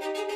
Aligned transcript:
Welcome 0.00 0.29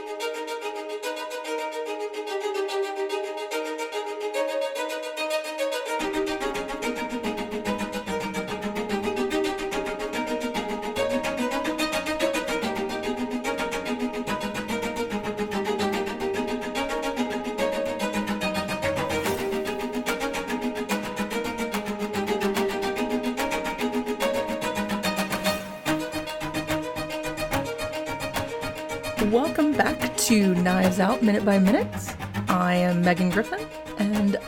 to 30.24 30.54
Knives 30.54 31.00
Out 31.00 31.22
Minute 31.22 31.44
by 31.44 31.58
Minute. 31.58 32.16
I 32.48 32.76
am 32.76 33.02
Megan 33.02 33.28
Griffin, 33.28 33.60
and 33.98 34.38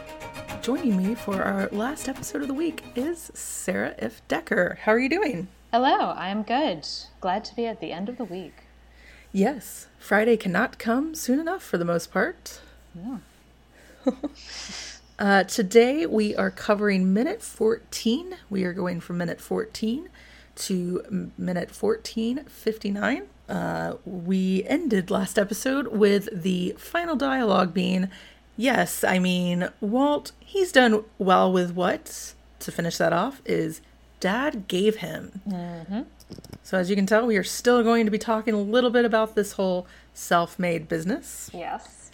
joining 0.62 0.96
me 0.96 1.14
for 1.14 1.42
our 1.42 1.68
last 1.68 2.08
episode 2.08 2.40
of 2.40 2.48
the 2.48 2.54
week 2.54 2.82
is 2.94 3.30
Sarah 3.34 3.94
Ifft 4.00 4.22
Decker. 4.26 4.78
How 4.84 4.92
are 4.92 4.98
you 4.98 5.10
doing? 5.10 5.48
Hello, 5.70 6.12
I 6.12 6.30
am 6.30 6.44
good. 6.44 6.88
Glad 7.20 7.44
to 7.44 7.54
be 7.54 7.66
at 7.66 7.82
the 7.82 7.92
end 7.92 8.08
of 8.08 8.16
the 8.16 8.24
week. 8.24 8.54
Yes, 9.32 9.88
Friday 9.98 10.38
cannot 10.38 10.78
come 10.78 11.14
soon 11.14 11.38
enough 11.38 11.62
for 11.62 11.76
the 11.76 11.84
most 11.84 12.10
part. 12.10 12.62
Yeah. 12.94 13.18
Uh, 15.18 15.44
today 15.44 16.04
we 16.04 16.36
are 16.36 16.50
covering 16.50 17.14
minute 17.14 17.42
14. 17.42 18.36
We 18.50 18.64
are 18.64 18.74
going 18.74 19.00
from 19.00 19.16
minute 19.16 19.40
14 19.40 20.10
to 20.56 21.32
minute 21.38 21.70
1459. 21.70 23.26
Uh, 23.48 23.94
we 24.04 24.64
ended 24.64 25.10
last 25.10 25.38
episode 25.38 25.88
with 25.88 26.28
the 26.32 26.74
final 26.78 27.14
dialogue 27.14 27.72
being 27.72 28.10
yes, 28.56 29.04
I 29.04 29.18
mean, 29.18 29.68
Walt, 29.80 30.32
he's 30.40 30.72
done 30.72 31.04
well 31.18 31.52
with 31.52 31.72
what, 31.72 32.34
to 32.60 32.72
finish 32.72 32.96
that 32.96 33.12
off, 33.12 33.42
is 33.44 33.80
dad 34.18 34.66
gave 34.66 34.96
him. 34.96 35.40
So, 36.62 36.78
as 36.78 36.90
you 36.90 36.96
can 36.96 37.06
tell, 37.06 37.26
we 37.26 37.36
are 37.36 37.44
still 37.44 37.82
going 37.84 38.04
to 38.06 38.10
be 38.10 38.18
talking 38.18 38.54
a 38.54 38.60
little 38.60 38.90
bit 38.90 39.04
about 39.04 39.34
this 39.36 39.52
whole 39.52 39.86
self 40.14 40.58
made 40.58 40.88
business. 40.88 41.50
Yes. 41.54 42.10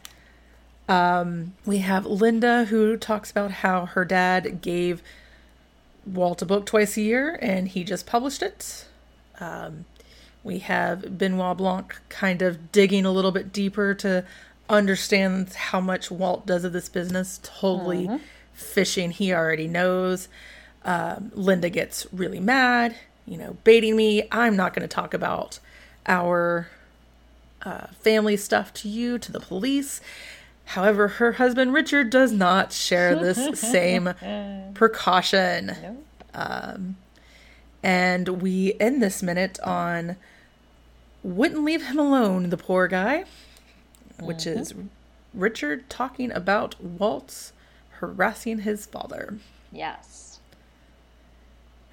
We 1.65 1.79
have 1.79 2.05
Linda 2.05 2.65
who 2.67 2.97
talks 2.99 3.31
about 3.31 3.51
how 3.51 3.87
her 3.87 4.05
dad 4.05 4.61
gave 4.61 5.03
Walt 6.05 6.43
a 6.43 6.47
book 6.47 6.67
twice 6.67 6.97
a 6.97 7.01
year 7.01 7.39
and 7.41 7.69
he 7.69 7.85
just 7.85 8.05
published 8.05 8.43
it. 8.43 8.87
Um, 9.41 9.87
we 10.45 10.59
have 10.61 11.19
Benoit 11.19 11.57
Blanc 11.57 12.01
kind 12.09 12.43
of 12.43 12.73
digging 12.73 13.05
a 13.05 13.11
little 13.13 13.33
bit 13.33 13.53
deeper 13.53 13.95
to 13.95 14.25
understand 14.69 15.53
how 15.53 15.81
much 15.81 16.11
Walt 16.11 16.47
does 16.47 16.65
of 16.65 16.73
this 16.73 16.89
business, 16.89 17.41
totally 17.43 18.09
fishing 18.53 19.11
he 19.11 19.33
already 19.33 19.69
knows. 19.69 20.29
Um, 20.85 21.31
Linda 21.35 21.71
gets 21.71 22.07
really 22.13 22.41
mad, 22.41 22.97
you 23.27 23.37
know, 23.39 23.57
baiting 23.65 23.95
me. 23.97 24.25
I'm 24.33 24.57
not 24.57 24.75
going 24.75 24.87
to 24.87 24.93
talk 24.93 25.15
about 25.15 25.61
our 26.07 26.69
uh, 27.63 27.87
family 28.01 28.37
stuff 28.37 28.75
to 28.75 28.89
you, 28.89 29.19
to 29.19 29.31
the 29.31 29.41
police. 29.41 30.01
However, 30.65 31.09
her 31.09 31.33
husband 31.33 31.73
Richard 31.73 32.11
does 32.11 32.33
not 32.33 32.73
share 32.73 33.15
this 33.15 33.61
same 33.61 34.15
precaution. 34.75 36.05
Um, 36.35 36.97
and 37.83 38.41
we 38.41 38.75
end 38.81 39.03
this 39.03 39.23
minute 39.23 39.61
on 39.61 40.17
wouldn't 41.23 41.65
leave 41.65 41.87
him 41.87 41.99
alone, 41.99 42.51
the 42.51 42.57
poor 42.57 42.89
guy, 42.89 43.25
which 44.21 44.47
is 44.47 44.75
Richard 45.33 45.89
talking 45.89 46.33
about 46.33 46.81
Walt's 46.83 47.53
harassing 47.91 48.61
his 48.61 48.87
father. 48.87 49.39
Yes. 49.71 50.41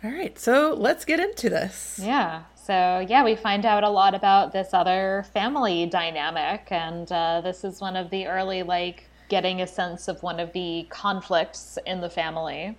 All 0.03 0.11
right, 0.11 0.37
so 0.39 0.73
let's 0.73 1.05
get 1.05 1.19
into 1.19 1.49
this. 1.49 1.99
Yeah. 2.01 2.43
So, 2.55 3.05
yeah, 3.07 3.23
we 3.23 3.35
find 3.35 3.65
out 3.65 3.83
a 3.83 3.89
lot 3.89 4.13
about 4.13 4.53
this 4.53 4.73
other 4.73 5.25
family 5.33 5.85
dynamic. 5.85 6.67
And 6.71 7.11
uh, 7.11 7.41
this 7.41 7.63
is 7.63 7.81
one 7.81 7.95
of 7.95 8.09
the 8.09 8.27
early, 8.27 8.63
like, 8.63 9.05
getting 9.27 9.61
a 9.61 9.67
sense 9.67 10.07
of 10.07 10.23
one 10.23 10.39
of 10.39 10.53
the 10.53 10.85
conflicts 10.89 11.77
in 11.85 11.99
the 12.01 12.09
family, 12.09 12.77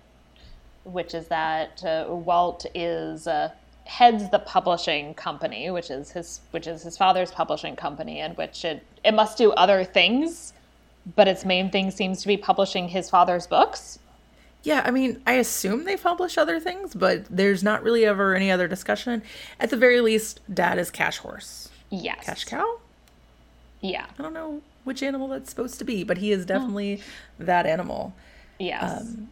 which 0.83 1.13
is 1.13 1.27
that 1.27 1.83
uh, 1.83 2.05
Walt 2.09 2.65
is. 2.73 3.27
Uh, 3.27 3.51
heads 3.91 4.29
the 4.29 4.39
publishing 4.39 5.13
company 5.15 5.69
which 5.69 5.91
is 5.91 6.11
his 6.11 6.39
which 6.51 6.65
is 6.65 6.81
his 6.81 6.95
father's 6.95 7.29
publishing 7.29 7.75
company 7.75 8.21
and 8.21 8.37
which 8.37 8.63
it 8.63 8.85
it 9.03 9.13
must 9.13 9.37
do 9.37 9.51
other 9.51 9.83
things 9.83 10.53
but 11.17 11.27
its 11.27 11.43
main 11.43 11.69
thing 11.69 11.91
seems 11.91 12.21
to 12.21 12.27
be 12.27 12.37
publishing 12.37 12.87
his 12.87 13.09
father's 13.09 13.47
books 13.47 13.99
Yeah, 14.63 14.81
I 14.85 14.91
mean, 14.91 15.21
I 15.25 15.33
assume 15.33 15.85
they 15.85 15.97
publish 15.97 16.37
other 16.37 16.59
things, 16.59 16.93
but 16.93 17.25
there's 17.29 17.63
not 17.63 17.81
really 17.83 18.05
ever 18.05 18.35
any 18.35 18.51
other 18.51 18.67
discussion. 18.67 19.23
At 19.59 19.71
the 19.71 19.77
very 19.85 20.01
least, 20.01 20.39
dad 20.53 20.77
is 20.77 20.91
cash 20.91 21.17
horse. 21.17 21.69
yes 21.89 22.25
Cash 22.25 22.45
cow? 22.45 22.79
yeah 23.81 24.05
I 24.17 24.21
don't 24.21 24.35
know 24.35 24.61
which 24.83 25.01
animal 25.03 25.27
that's 25.27 25.49
supposed 25.49 25.79
to 25.79 25.85
be, 25.85 26.03
but 26.05 26.17
he 26.19 26.31
is 26.31 26.43
hmm. 26.43 26.53
definitely 26.53 27.01
that 27.39 27.65
animal. 27.65 28.13
yes 28.57 29.01
um, 29.01 29.29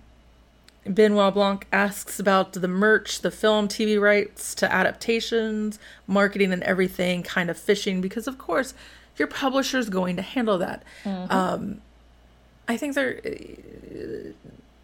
Benoit 0.89 1.33
Blanc 1.33 1.67
asks 1.71 2.19
about 2.19 2.53
the 2.53 2.67
merch, 2.67 3.21
the 3.21 3.31
film, 3.31 3.67
TV 3.67 3.99
rights 4.01 4.55
to 4.55 4.71
adaptations, 4.71 5.77
marketing, 6.07 6.51
and 6.51 6.63
everything, 6.63 7.23
kind 7.23 7.49
of 7.49 7.57
fishing, 7.57 8.01
because 8.01 8.27
of 8.27 8.37
course, 8.37 8.73
your 9.17 9.27
publisher's 9.27 9.89
going 9.89 10.15
to 10.15 10.21
handle 10.21 10.57
that. 10.57 10.83
Um, 11.29 11.81
I 12.67 12.77
think 12.77 12.95
they're, 12.95 13.19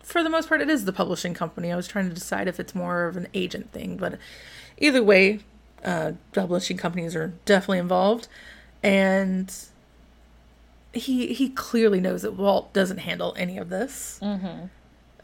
for 0.04 0.24
the 0.24 0.30
most 0.30 0.48
part, 0.48 0.62
it 0.62 0.70
is 0.70 0.86
the 0.86 0.94
publishing 0.94 1.34
company. 1.34 1.72
I 1.72 1.76
was 1.76 1.88
trying 1.88 2.08
to 2.10 2.14
decide 2.16 2.48
if 2.48 2.60
it's 2.60 2.76
more 2.76 3.06
of 3.08 3.18
an 3.18 3.28
agent 3.34 3.72
thing, 3.72 3.98
but 3.98 4.18
either 4.78 5.04
way, 5.04 5.40
uh, 5.84 6.14
publishing 6.34 6.78
companies 6.78 7.16
are 7.16 7.34
definitely 7.46 7.80
involved, 7.80 8.28
and 8.84 9.54
he 10.94 11.34
he 11.34 11.50
clearly 11.50 12.00
knows 12.00 12.22
that 12.24 12.34
Walt 12.34 12.74
doesn't 12.74 13.00
handle 13.00 13.34
any 13.38 13.58
of 13.58 13.70
this. 13.70 14.20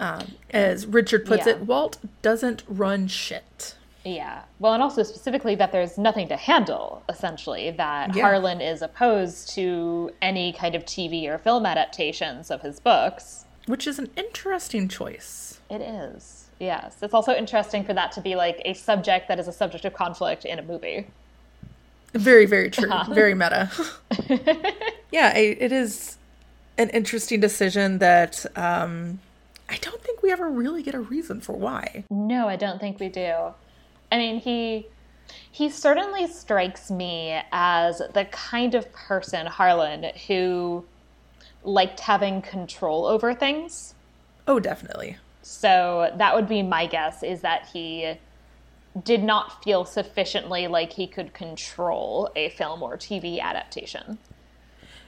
Um, 0.01 0.34
as 0.50 0.88
Richard 0.88 1.25
puts 1.25 1.45
Yeah. 1.45 1.53
it, 1.53 1.62
Walt 1.62 1.97
doesn't 2.23 2.63
run 2.67 3.07
shit. 3.07 3.75
Yeah. 4.03 4.41
Well, 4.59 4.73
and 4.73 4.81
also 4.81 5.03
specifically 5.03 5.53
that 5.56 5.72
there's 5.72 5.95
nothing 5.97 6.28
to 6.29 6.35
handle, 6.35 7.03
essentially, 7.07 7.69
that 7.72 8.16
Yeah. 8.16 8.23
Harlan 8.23 8.62
is 8.62 8.81
opposed 8.81 9.50
to 9.50 10.12
any 10.19 10.53
kind 10.53 10.73
of 10.73 10.85
TV 10.85 11.28
or 11.28 11.38
film 11.38 11.67
adaptations 11.67 12.50
of 12.50 12.63
his 12.63 12.79
books. 12.79 13.45
Which 13.67 13.85
is 13.85 14.00
an 14.00 14.09
interesting 14.16 14.88
choice. 14.88 15.59
It 15.69 15.81
is. 15.81 16.45
Yes. 16.59 16.95
It's 17.03 17.13
also 17.13 17.35
interesting 17.35 17.83
for 17.83 17.94
that 17.94 18.12
to 18.13 18.22
be 18.22 18.35
like 18.35 18.59
a 18.66 18.73
subject 18.73 19.28
that 19.28 19.39
is 19.39 19.47
a 19.47 19.53
subject 19.53 19.85
of 19.85 19.94
conflict 19.94 20.45
in 20.45 20.57
a 20.57 20.63
movie. 20.63 21.06
Very, 22.13 22.45
very 22.47 22.69
true. 22.72 22.89
Very 23.12 23.33
meta. 23.35 23.72
yeah, 25.12 25.33
it 25.38 25.72
is 25.72 26.18
an 26.78 26.89
interesting 26.89 27.39
decision 27.39 28.00
that 28.00 28.45
um, 28.57 29.19
I 29.71 29.77
don't 29.77 30.01
think 30.01 30.21
we 30.21 30.31
ever 30.31 30.49
really 30.49 30.83
get 30.83 30.93
a 30.93 30.99
reason 30.99 31.39
for 31.39 31.53
why. 31.53 32.03
No, 32.11 32.49
I 32.49 32.57
don't 32.57 32.79
think 32.79 32.99
we 32.99 33.07
do. 33.07 33.53
I 34.11 34.17
mean, 34.17 34.39
he 34.39 34.87
he 35.49 35.69
certainly 35.69 36.27
strikes 36.27 36.91
me 36.91 37.41
as 37.53 38.01
the 38.13 38.25
kind 38.25 38.75
of 38.75 38.91
person, 38.91 39.45
Harlan, 39.45 40.11
who 40.27 40.83
liked 41.63 42.01
having 42.01 42.41
control 42.41 43.05
over 43.05 43.33
things. 43.33 43.95
Oh, 44.45 44.59
definitely. 44.59 45.17
So 45.41 46.11
that 46.17 46.35
would 46.35 46.49
be 46.49 46.61
my 46.63 46.85
guess 46.85 47.23
is 47.23 47.41
that 47.41 47.69
he 47.71 48.15
did 49.03 49.23
not 49.23 49.63
feel 49.63 49.85
sufficiently 49.85 50.67
like 50.67 50.91
he 50.91 51.07
could 51.07 51.33
control 51.33 52.29
a 52.35 52.49
film 52.49 52.83
or 52.83 52.97
TV 52.97 53.39
adaptation. 53.39 54.17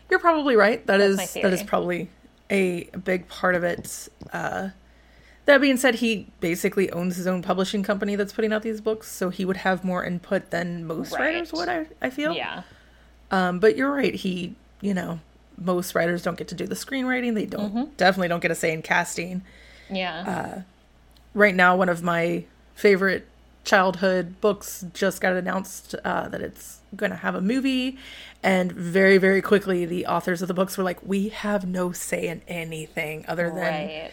You're 0.10 0.20
probably 0.20 0.56
right. 0.56 0.86
That 0.88 1.02
is 1.02 1.18
my 1.18 1.42
that 1.42 1.52
is 1.52 1.64
probably 1.64 2.10
a 2.50 2.84
big 3.04 3.28
part 3.28 3.56
of 3.56 3.64
it. 3.64 4.10
Uh, 4.32 4.70
that 5.46 5.60
being 5.60 5.78
said, 5.78 5.96
he 5.96 6.28
basically 6.40 6.90
owns 6.92 7.16
his 7.18 7.28
own 7.28 7.42
publishing 7.42 7.84
company 7.84 8.16
that's 8.16 8.32
putting 8.34 8.54
out 8.54 8.62
these 8.62 8.80
books, 8.82 9.10
so 9.12 9.30
he 9.30 9.44
would 9.46 9.58
have 9.58 9.84
more 9.84 10.04
input 10.06 10.50
than 10.52 10.86
most 10.86 11.12
writers 11.14 11.52
would. 11.52 11.68
I, 11.68 11.86
I 12.02 12.10
feel. 12.10 12.34
Yeah. 12.34 12.64
Um, 13.32 13.60
but 13.60 13.76
you're 13.76 13.92
right. 13.92 14.14
He, 14.16 14.56
you 14.80 14.94
know, 14.94 15.20
most 15.58 15.96
writers 15.96 16.22
don't 16.24 16.38
get 16.38 16.48
to 16.50 16.56
do 16.56 16.66
the 16.66 16.76
screenwriting. 16.76 17.34
They 17.36 17.46
don't 17.46 17.74
Mm-hmm. 17.74 17.92
definitely 17.98 18.28
don't 18.30 18.40
get 18.42 18.52
a 18.52 18.56
say 18.56 18.72
in 18.74 18.82
casting. 18.82 19.42
Yeah. 19.90 20.54
Uh, 20.56 20.62
Right 21.36 21.56
now, 21.56 21.76
one 21.76 21.90
of 21.90 22.04
my 22.04 22.44
favorite 22.76 23.28
childhood 23.64 24.40
books 24.42 24.86
just 24.94 25.22
got 25.22 25.34
announced 25.34 25.96
uh, 26.04 26.28
that 26.30 26.42
it's 26.42 26.80
going 26.96 27.12
to 27.12 27.18
have 27.18 27.36
a 27.36 27.42
movie, 27.42 27.98
and 28.42 28.72
very 28.72 29.18
very 29.18 29.42
quickly 29.42 29.86
the 29.86 30.06
authors 30.06 30.42
of 30.42 30.48
the 30.48 30.54
books 30.54 30.78
were 30.78 30.84
like, 30.84 31.00
"We 31.06 31.30
have 31.30 31.66
no 31.68 31.92
say 31.92 32.28
in 32.28 32.42
anything 32.48 33.26
other 33.28 33.50
than." 33.50 33.58
right. 33.58 34.12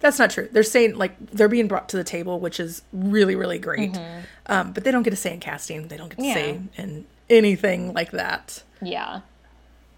That's 0.00 0.18
not 0.18 0.30
true. 0.30 0.48
They're 0.50 0.64
saying 0.64 0.96
like 0.96 1.14
they're 1.30 1.48
being 1.48 1.68
brought 1.68 1.88
to 1.90 1.96
the 1.96 2.02
table, 2.04 2.40
which 2.40 2.58
is 2.58 2.82
really 2.92 3.36
really 3.36 3.58
great. 3.58 3.96
Um, 4.46 4.72
but 4.72 4.82
they 4.82 4.90
don't 4.90 5.04
get 5.04 5.12
a 5.12 5.16
say 5.16 5.32
in 5.34 5.40
casting. 5.40 5.88
They 5.88 5.96
don't 5.96 6.08
get 6.08 6.18
to 6.18 6.32
say 6.32 6.52
Mm-hmm. 6.54 6.80
In 6.80 7.06
anything 7.30 7.92
like 7.94 8.10
that. 8.10 8.62
Yeah. 8.82 9.20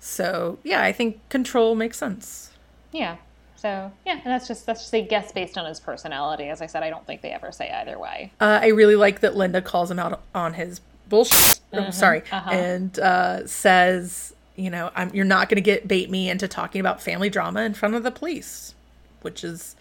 So 0.01 0.59
yeah, 0.63 0.83
I 0.83 0.93
think 0.93 1.27
control 1.31 1.75
makes 1.75 1.97
sense. 1.97 2.51
Yeah. 2.93 3.17
So 3.65 3.91
yeah, 4.05 4.21
and 4.23 4.27
that's 4.27 4.47
just 4.47 4.67
that's 4.67 4.83
just 4.83 4.93
a 4.93 5.01
guess 5.01 5.33
based 5.33 5.57
on 5.57 5.65
his 5.65 5.81
personality. 5.81 6.51
As 6.51 6.61
I 6.61 6.67
said, 6.67 6.83
I 6.83 6.91
don't 6.91 7.07
think 7.07 7.23
they 7.23 7.31
ever 7.31 7.51
say 7.51 7.71
either 7.71 7.99
way. 7.99 8.31
Uh, 8.39 8.59
I 8.61 8.67
really 8.67 8.95
like 8.95 9.21
that 9.21 9.37
Linda 9.37 9.63
calls 9.63 9.91
him 9.91 9.99
out 9.99 10.21
on 10.35 10.53
his 10.53 10.83
bullshit. 11.09 11.61
Oh, 11.73 11.91
sorry, 11.91 12.23
uh-huh. 12.31 12.51
and 12.51 12.99
uh, 12.99 13.47
says, 13.47 14.35
you 14.55 14.69
know, 14.69 14.91
I'm, 14.95 15.15
you're 15.15 15.25
not 15.25 15.49
going 15.49 15.57
to 15.57 15.63
get 15.63 15.89
bait 15.89 16.11
me 16.11 16.29
into 16.29 16.47
talking 16.47 16.79
about 16.79 17.01
family 17.01 17.31
drama 17.31 17.63
in 17.63 17.73
front 17.73 17.95
of 17.95 18.03
the 18.03 18.11
police, 18.11 18.75
which 19.23 19.43
is 19.43 19.77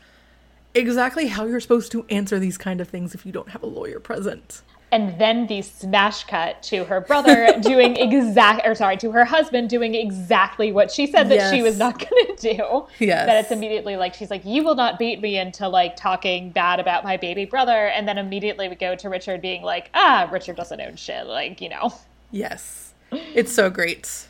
exactly 0.73 1.27
how 1.27 1.45
you're 1.45 1.59
supposed 1.59 1.91
to 1.91 2.05
answer 2.09 2.39
these 2.39 2.57
kind 2.57 2.79
of 2.79 2.87
things 2.87 3.13
if 3.13 3.25
you 3.25 3.33
don't 3.33 3.49
have 3.49 3.63
a 3.63 3.67
lawyer 3.67 3.99
present. 3.99 4.61
And 4.93 5.17
then 5.19 5.47
the 5.47 5.63
smash 5.63 6.23
cut 6.25 6.61
to 6.63 6.83
her 6.83 7.01
brother 7.01 7.57
doing 7.61 7.95
exact, 7.95 8.67
or 8.67 8.75
sorry, 8.75 8.95
to 8.97 9.09
her 9.09 9.25
husband 9.25 9.67
doing 9.67 9.95
exactly 9.95 10.71
what 10.71 10.91
she 10.91 11.07
said 11.07 11.29
that 11.29 11.51
she 11.51 11.63
was 11.63 11.79
not 11.79 11.97
going 12.09 12.35
to 12.35 12.53
do. 12.55 12.85
Yes. 12.99 13.25
That 13.25 13.37
it's 13.43 13.51
immediately 13.51 13.95
like 13.95 14.13
she's 14.13 14.29
like, 14.29 14.45
"You 14.45 14.63
will 14.63 14.75
not 14.75 14.99
beat 14.99 15.19
me 15.19 15.39
into 15.39 15.67
like 15.67 15.95
talking 15.95 16.51
bad 16.51 16.79
about 16.79 17.03
my 17.03 17.17
baby 17.17 17.45
brother," 17.45 17.87
and 17.87 18.07
then 18.07 18.19
immediately 18.19 18.69
we 18.69 18.75
go 18.75 18.93
to 18.95 19.09
Richard 19.09 19.41
being 19.41 19.63
like, 19.63 19.89
"Ah, 19.95 20.29
Richard 20.31 20.57
doesn't 20.57 20.79
own 20.79 20.95
shit," 20.95 21.25
like 21.25 21.59
you 21.59 21.69
know. 21.69 21.91
Yes, 22.29 22.93
it's 23.11 23.51
so 23.51 23.71
great, 23.71 24.27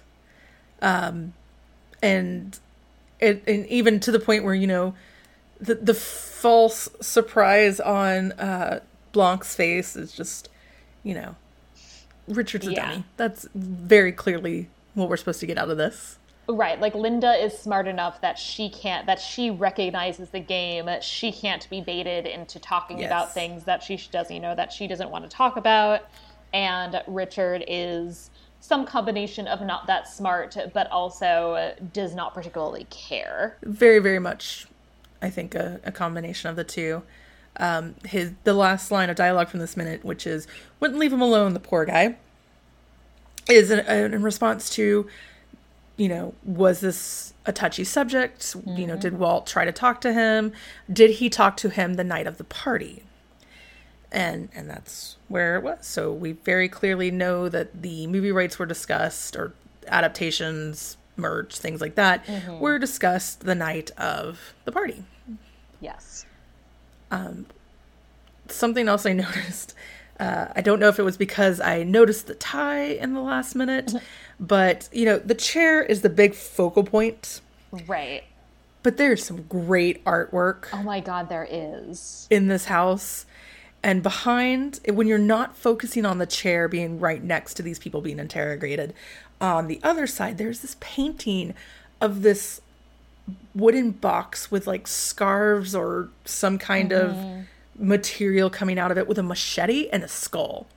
um, 0.82 1.34
and 2.02 2.58
it 3.20 3.44
and 3.46 3.68
even 3.68 4.00
to 4.00 4.14
the 4.14 4.20
point 4.20 4.46
where 4.46 4.56
you 4.56 4.68
know 4.68 4.96
the 5.60 5.76
the 5.76 5.94
false 5.94 6.88
surprise 7.02 7.82
on 7.82 8.32
uh, 8.34 8.80
Blanc's 9.12 9.56
face 9.56 9.98
is 9.98 10.14
just 10.14 10.48
you 11.04 11.14
know 11.14 11.36
Richard's 12.28 12.68
a 12.68 12.72
Yeah. 12.72 12.90
dummy. 12.90 13.04
That's 13.18 13.48
very 13.54 14.12
clearly 14.14 14.70
what 14.94 15.10
we're 15.10 15.18
supposed 15.18 15.42
to 15.42 15.46
get 15.46 15.58
out 15.58 15.70
of 15.70 15.78
this. 15.78 16.18
Right, 16.48 16.80
like 16.80 16.94
Linda 16.94 17.32
is 17.34 17.58
smart 17.58 17.88
enough 17.88 18.20
that 18.22 18.38
she 18.38 18.70
can't 18.70 19.06
that 19.08 19.20
she 19.20 19.50
recognizes 19.50 20.30
the 20.30 20.40
game. 20.40 20.90
She 21.02 21.32
can't 21.32 21.70
be 21.70 21.82
baited 21.82 22.26
into 22.26 22.60
talking 22.60 23.00
Yes. 23.00 23.08
about 23.08 23.34
things 23.34 23.64
that 23.66 23.82
she 23.84 23.98
doesn't 24.12 24.34
you 24.34 24.42
know 24.42 24.56
that 24.56 24.72
she 24.74 24.88
doesn't 24.88 25.10
want 25.10 25.24
to 25.24 25.30
talk 25.30 25.58
about. 25.58 26.02
And 26.54 27.02
Richard 27.08 27.64
is 27.68 28.30
some 28.60 28.86
combination 28.86 29.48
of 29.48 29.62
not 29.62 29.88
that 29.88 30.08
smart, 30.08 30.56
but 30.74 30.90
also 30.92 31.74
does 31.92 32.14
not 32.16 32.34
particularly 32.34 32.86
care. 32.90 33.58
Very 33.64 34.00
very 34.00 34.20
much, 34.20 34.68
I 35.22 35.30
think 35.30 35.56
a, 35.56 35.80
a 35.84 35.92
combination 35.92 36.50
of 36.50 36.56
the 36.56 36.64
two. 36.64 37.04
Um, 37.58 37.96
his 38.04 38.32
the 38.44 38.54
last 38.54 38.90
line 38.92 39.10
of 39.10 39.16
dialogue 39.16 39.48
from 39.50 39.60
this 39.60 39.78
minute, 39.78 40.04
which 40.04 40.26
is 40.26 40.48
"wouldn't 40.80 41.00
leave 41.00 41.14
him 41.14 41.22
alone," 41.22 41.54
the 41.54 41.60
poor 41.60 41.86
guy, 41.86 42.16
is 43.50 43.70
in, 43.70 43.80
in 43.80 44.24
response 44.24 44.70
to 44.72 45.08
you 45.96 46.10
know, 46.10 46.34
was 46.44 46.80
this 46.80 47.34
a 47.46 47.52
touchy 47.52 47.84
subject? 47.84 48.56
You 48.66 48.88
know, 48.88 48.98
did 48.98 49.20
Walt 49.20 49.46
try 49.46 49.66
to 49.66 49.72
talk 49.72 50.02
to 50.02 50.14
him? 50.14 50.54
Did 50.92 51.12
he 51.12 51.30
talk 51.30 51.56
to 51.58 51.70
him 51.70 51.96
the 51.96 52.04
night 52.04 52.26
of 52.26 52.38
the 52.38 52.44
party? 52.44 53.04
And 54.12 54.50
and 54.56 54.70
that's 54.70 55.18
where 55.28 55.56
it 55.56 55.64
was. 55.64 55.86
So 55.86 56.12
we 56.12 56.34
very 56.34 56.68
clearly 56.70 57.12
know 57.12 57.50
that 57.50 57.82
the 57.82 58.08
movie 58.08 58.32
rights 58.32 58.58
were 58.58 58.66
discussed 58.66 59.36
or 59.36 59.54
adaptations, 59.88 60.98
merch, 61.16 61.58
things 61.58 61.82
like 61.82 61.96
that 61.96 62.28
were 62.60 62.80
discussed 62.80 63.42
the 63.42 63.56
night 63.56 63.92
of 63.98 64.54
the 64.66 64.72
party. 64.72 65.04
Yes. 65.80 66.26
Something 68.48 68.88
else 68.88 69.06
I 69.06 69.14
noticed. 69.26 69.74
Uh, 70.20 70.48
I 70.56 70.62
don't 70.62 70.80
know 70.80 70.90
if 70.90 71.00
it 71.00 71.04
was 71.04 71.18
because 71.18 71.60
I 71.60 71.84
noticed 71.84 72.28
the 72.28 72.36
tie 72.36 72.84
in 72.86 73.14
the 73.14 73.22
last 73.22 73.56
minute, 73.56 73.92
but 74.40 74.88
you 74.92 75.06
know, 75.06 75.18
the 75.18 75.36
chair 75.36 75.82
is 75.82 76.02
the 76.02 76.10
big 76.10 76.36
focal 76.36 76.84
point. 76.84 77.42
Right. 77.88 78.24
But 78.84 78.98
there's 78.98 79.24
some 79.26 79.44
great 79.44 80.04
artwork 80.06 80.68
Oh 80.74 80.84
my 80.84 81.00
god, 81.00 81.30
there 81.30 81.48
is. 81.50 82.28
in 82.30 82.48
this 82.48 82.66
house. 82.66 83.26
And 83.82 84.02
behind, 84.04 84.80
when 84.88 85.08
you're 85.08 85.18
not 85.18 85.58
focusing 85.58 86.06
on 86.06 86.18
the 86.18 86.26
chair 86.26 86.68
being 86.70 87.00
right 87.00 87.22
next 87.22 87.56
to 87.56 87.64
these 87.64 87.80
people 87.80 88.00
being 88.02 88.20
interrogated, 88.20 88.94
on 89.42 89.68
the 89.68 89.80
other 89.84 90.08
side, 90.08 90.38
there's 90.38 90.60
this 90.60 90.78
painting 90.80 91.54
of 92.00 92.22
this 92.22 92.62
wooden 93.56 93.92
box 93.92 94.52
with 94.52 94.68
like 94.68 94.88
scarves 94.88 95.76
or 95.76 96.10
some 96.26 96.58
kind 96.58 96.92
of 96.92 97.16
material 97.76 98.50
coming 98.50 98.78
out 98.80 98.92
of 98.92 98.98
it 98.98 99.08
with 99.08 99.18
a 99.18 99.24
machete 99.24 99.90
and 99.90 100.04
a 100.04 100.08
skull. 100.08 100.68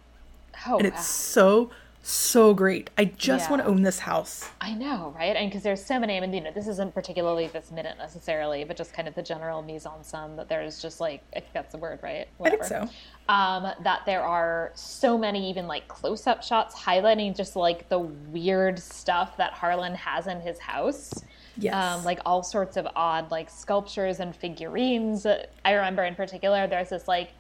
Oh, 0.66 0.78
And 0.78 0.86
it's 0.86 1.06
so, 1.06 1.70
so 2.02 2.54
great. 2.54 2.90
I 2.96 3.04
just 3.04 3.50
want 3.50 3.62
to 3.62 3.68
own 3.68 3.82
this 3.82 4.00
house. 4.00 4.48
I 4.60 4.74
know, 4.74 5.14
right? 5.16 5.36
And 5.36 5.50
because 5.50 5.62
there's 5.62 5.84
so 5.84 5.98
many, 5.98 6.16
I 6.16 6.20
mean, 6.20 6.32
you 6.32 6.40
know, 6.40 6.50
this 6.50 6.66
isn't 6.66 6.94
particularly 6.94 7.48
this 7.48 7.70
minute 7.70 7.98
necessarily, 7.98 8.64
but 8.64 8.76
just 8.76 8.92
kind 8.92 9.06
of 9.06 9.14
the 9.14 9.22
general 9.22 9.62
mise 9.62 9.86
en 9.86 10.02
scène 10.02 10.36
that 10.36 10.48
there's 10.48 10.80
just 10.80 11.00
like, 11.00 11.22
I 11.34 11.40
think 11.40 11.52
that's 11.52 11.72
the 11.72 11.78
word, 11.78 12.00
right? 12.02 12.26
I 12.42 12.50
think 12.50 12.64
so. 12.64 12.88
Um, 13.28 13.70
that 13.82 14.02
there 14.06 14.22
are 14.22 14.72
so 14.74 15.18
many, 15.18 15.50
even 15.50 15.66
like 15.66 15.88
close 15.88 16.26
up 16.26 16.42
shots 16.42 16.74
highlighting 16.74 17.36
just 17.36 17.54
like 17.54 17.88
the 17.88 17.98
weird 17.98 18.78
stuff 18.78 19.36
that 19.36 19.52
Harlan 19.52 19.94
has 19.94 20.26
in 20.26 20.40
his 20.40 20.58
house. 20.58 21.12
Yes. 21.58 21.74
Um, 21.74 22.04
like 22.04 22.20
all 22.26 22.42
sorts 22.42 22.76
of 22.76 22.86
odd 22.96 23.30
like 23.30 23.48
sculptures 23.50 24.20
and 24.20 24.34
figurines. 24.36 25.26
I 25.64 25.72
remember 25.72 26.04
in 26.04 26.14
particular, 26.14 26.66
there's 26.66 26.90
this 26.90 27.08
like 27.08 27.30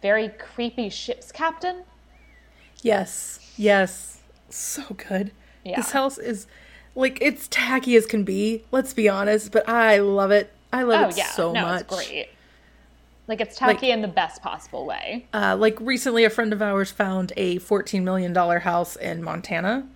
very 0.00 0.28
creepy 0.30 0.88
ship's 0.88 1.30
captain. 1.30 1.84
Yes. 2.82 3.38
Yes. 3.56 4.20
So 4.50 4.82
good. 5.08 5.32
Yeah. 5.64 5.76
This 5.76 5.92
house 5.92 6.18
is 6.18 6.46
like 6.94 7.18
it's 7.20 7.46
tacky 7.48 7.96
as 7.96 8.06
can 8.06 8.24
be, 8.24 8.64
let's 8.72 8.92
be 8.94 9.08
honest, 9.08 9.52
but 9.52 9.68
I 9.68 9.98
love 9.98 10.30
it. 10.30 10.52
I 10.72 10.82
love 10.82 11.06
Oh 11.06 11.08
it 11.10 11.16
yeah, 11.18 11.26
so 11.28 11.52
no, 11.52 11.62
much. 11.62 11.82
it's 11.82 11.94
great. 11.94 12.28
Like 13.28 13.40
it's 13.40 13.56
tacky 13.56 13.90
in 13.92 14.02
the 14.02 14.08
best 14.08 14.42
possible 14.42 14.84
way. 14.84 15.26
Uh, 15.32 15.56
like 15.56 15.78
recently 15.80 16.24
a 16.24 16.30
friend 16.30 16.52
of 16.52 16.60
ours 16.60 16.90
found 16.90 17.32
a 17.36 17.58
14 17.58 18.04
million 18.04 18.32
dollar 18.32 18.58
house 18.60 18.96
in 18.96 19.22
Montana. 19.22 19.86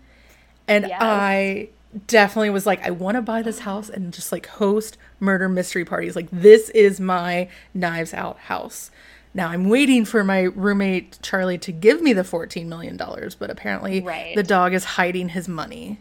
And 0.68 0.86
Yes. 0.88 0.98
I 1.02 1.68
definitely 2.06 2.50
was 2.50 2.66
like 2.66 2.84
I 2.86 2.90
want 2.90 3.16
to 3.16 3.22
buy 3.22 3.42
this 3.42 3.60
house 3.60 3.88
and 3.88 4.12
just 4.12 4.32
like 4.32 4.46
host 4.46 4.98
murder 5.20 5.48
mystery 5.48 5.84
parties. 5.84 6.16
Like 6.16 6.28
this 6.30 6.70
is 6.70 7.00
my 7.00 7.48
knives 7.74 8.12
out 8.14 8.38
house. 8.38 8.90
Now 9.34 9.48
I'm 9.48 9.68
waiting 9.68 10.04
for 10.04 10.24
my 10.24 10.42
roommate 10.42 11.18
Charlie 11.22 11.58
to 11.58 11.72
give 11.72 12.00
me 12.02 12.12
the 12.12 12.24
14 12.24 12.68
million 12.68 12.96
dollars, 12.96 13.34
but 13.34 13.50
apparently 13.50 14.00
Right. 14.02 14.34
the 14.34 14.42
dog 14.42 14.72
is 14.74 14.84
hiding 14.84 15.30
his 15.30 15.46
money. 15.48 16.00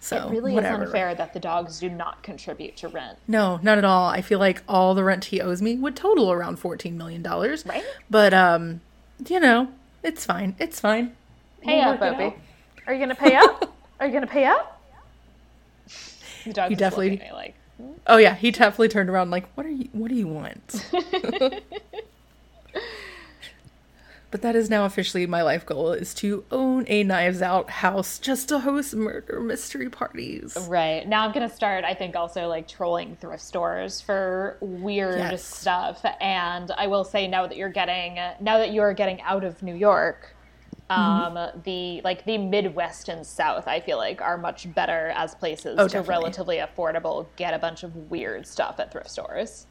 So 0.00 0.16
It 0.26 0.30
really 0.32 0.52
whatever. 0.52 0.82
is 0.82 0.88
unfair 0.88 1.14
that 1.14 1.32
the 1.32 1.38
dogs 1.38 1.78
do 1.78 1.88
not 1.88 2.24
contribute 2.24 2.76
to 2.78 2.88
rent. 2.88 3.18
No, 3.28 3.60
not 3.62 3.78
at 3.78 3.84
all. 3.84 4.08
I 4.08 4.20
feel 4.20 4.40
like 4.40 4.62
all 4.68 4.94
the 4.96 5.04
rent 5.04 5.26
he 5.26 5.40
owes 5.40 5.62
me 5.62 5.76
would 5.76 5.94
total 5.94 6.32
around 6.32 6.56
fourteen 6.56 6.98
million 6.98 7.22
dollars. 7.22 7.64
Right. 7.64 7.84
But 8.10 8.34
um, 8.34 8.80
you 9.28 9.38
know, 9.38 9.68
it's 10.02 10.24
fine. 10.26 10.56
It's 10.58 10.80
fine. 10.80 11.14
Pay 11.60 11.78
We'll 11.84 11.90
up, 11.94 12.02
Opie. 12.02 12.34
Are 12.88 12.92
you 12.92 12.98
gonna 12.98 13.14
pay 13.14 13.36
up? 13.36 13.72
Are 14.00 14.06
you 14.08 14.12
gonna 14.12 14.26
pay 14.26 14.44
up? 14.46 14.71
The 16.44 16.52
dog 16.54 16.70
He 16.70 16.74
definitely- 16.76 17.10
me 17.18 17.30
like 17.32 17.54
Oh 18.06 18.16
yeah, 18.16 18.34
he 18.34 18.50
definitely 18.52 18.88
turned 18.88 19.10
around 19.10 19.30
like, 19.30 19.46
"What 19.56 19.66
are 19.66 19.70
you? 19.70 19.88
What 19.92 20.08
do 20.08 20.14
you 20.14 20.28
want?" 20.28 20.86
but 24.30 24.40
that 24.40 24.56
is 24.56 24.70
now 24.70 24.84
officially 24.86 25.26
my 25.26 25.42
life 25.42 25.66
goal: 25.66 25.92
is 25.92 26.14
to 26.14 26.44
own 26.50 26.84
a 26.88 27.02
Knives 27.04 27.42
Out 27.42 27.68
house 27.70 28.18
just 28.18 28.48
to 28.48 28.60
host 28.60 28.94
murder 28.94 29.40
mystery 29.40 29.90
parties. 29.90 30.56
Right. 30.68 31.06
Now 31.06 31.24
I'm 31.26 31.32
going 31.32 31.48
to 31.48 31.54
start, 31.54 31.84
I 31.84 31.92
think, 31.94 32.16
also 32.16 32.48
like 32.48 32.66
trolling 32.68 33.16
thrift 33.16 33.42
stores 33.42 34.00
for 34.00 34.56
weird 34.60 35.18
Yes. 35.18 35.44
stuff. 35.44 36.04
And 36.20 36.70
I 36.72 36.86
will 36.86 37.04
say 37.04 37.26
now 37.28 37.46
that 37.46 37.56
you're 37.56 37.68
getting, 37.68 38.14
now 38.40 38.58
that 38.58 38.72
you're 38.72 38.94
getting 38.94 39.20
out 39.22 39.44
of 39.44 39.62
New 39.62 39.74
York, 39.74 40.34
Mm-hmm. 40.96 41.36
um, 41.36 41.62
the 41.64 42.00
like 42.04 42.24
the 42.24 42.38
Midwest 42.38 43.08
and 43.08 43.26
South, 43.26 43.66
I 43.68 43.80
feel 43.80 43.98
like 43.98 44.20
are 44.20 44.38
much 44.38 44.72
better 44.74 45.12
as 45.16 45.34
places 45.34 45.76
Oh, 45.78 45.84
to 45.88 45.92
definitely. 45.94 46.08
relatively 46.08 46.56
affordable 46.58 47.26
get 47.36 47.54
a 47.54 47.58
bunch 47.58 47.82
of 47.82 48.10
weird 48.10 48.46
stuff 48.46 48.78
at 48.80 48.92
thrift 48.92 49.10
stores. 49.10 49.66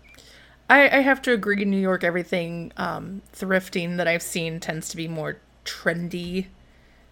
I, 0.69 0.83
I 0.97 1.01
have 1.01 1.21
to 1.23 1.33
agree. 1.33 1.61
In 1.61 1.69
New 1.69 1.79
York, 1.79 2.03
everything 2.03 2.71
um, 2.77 3.21
thrifting 3.33 3.97
that 3.97 4.07
I've 4.07 4.21
seen 4.21 4.59
tends 4.59 4.87
to 4.89 4.97
be 4.97 5.07
more 5.07 5.37
trendy. 5.65 6.47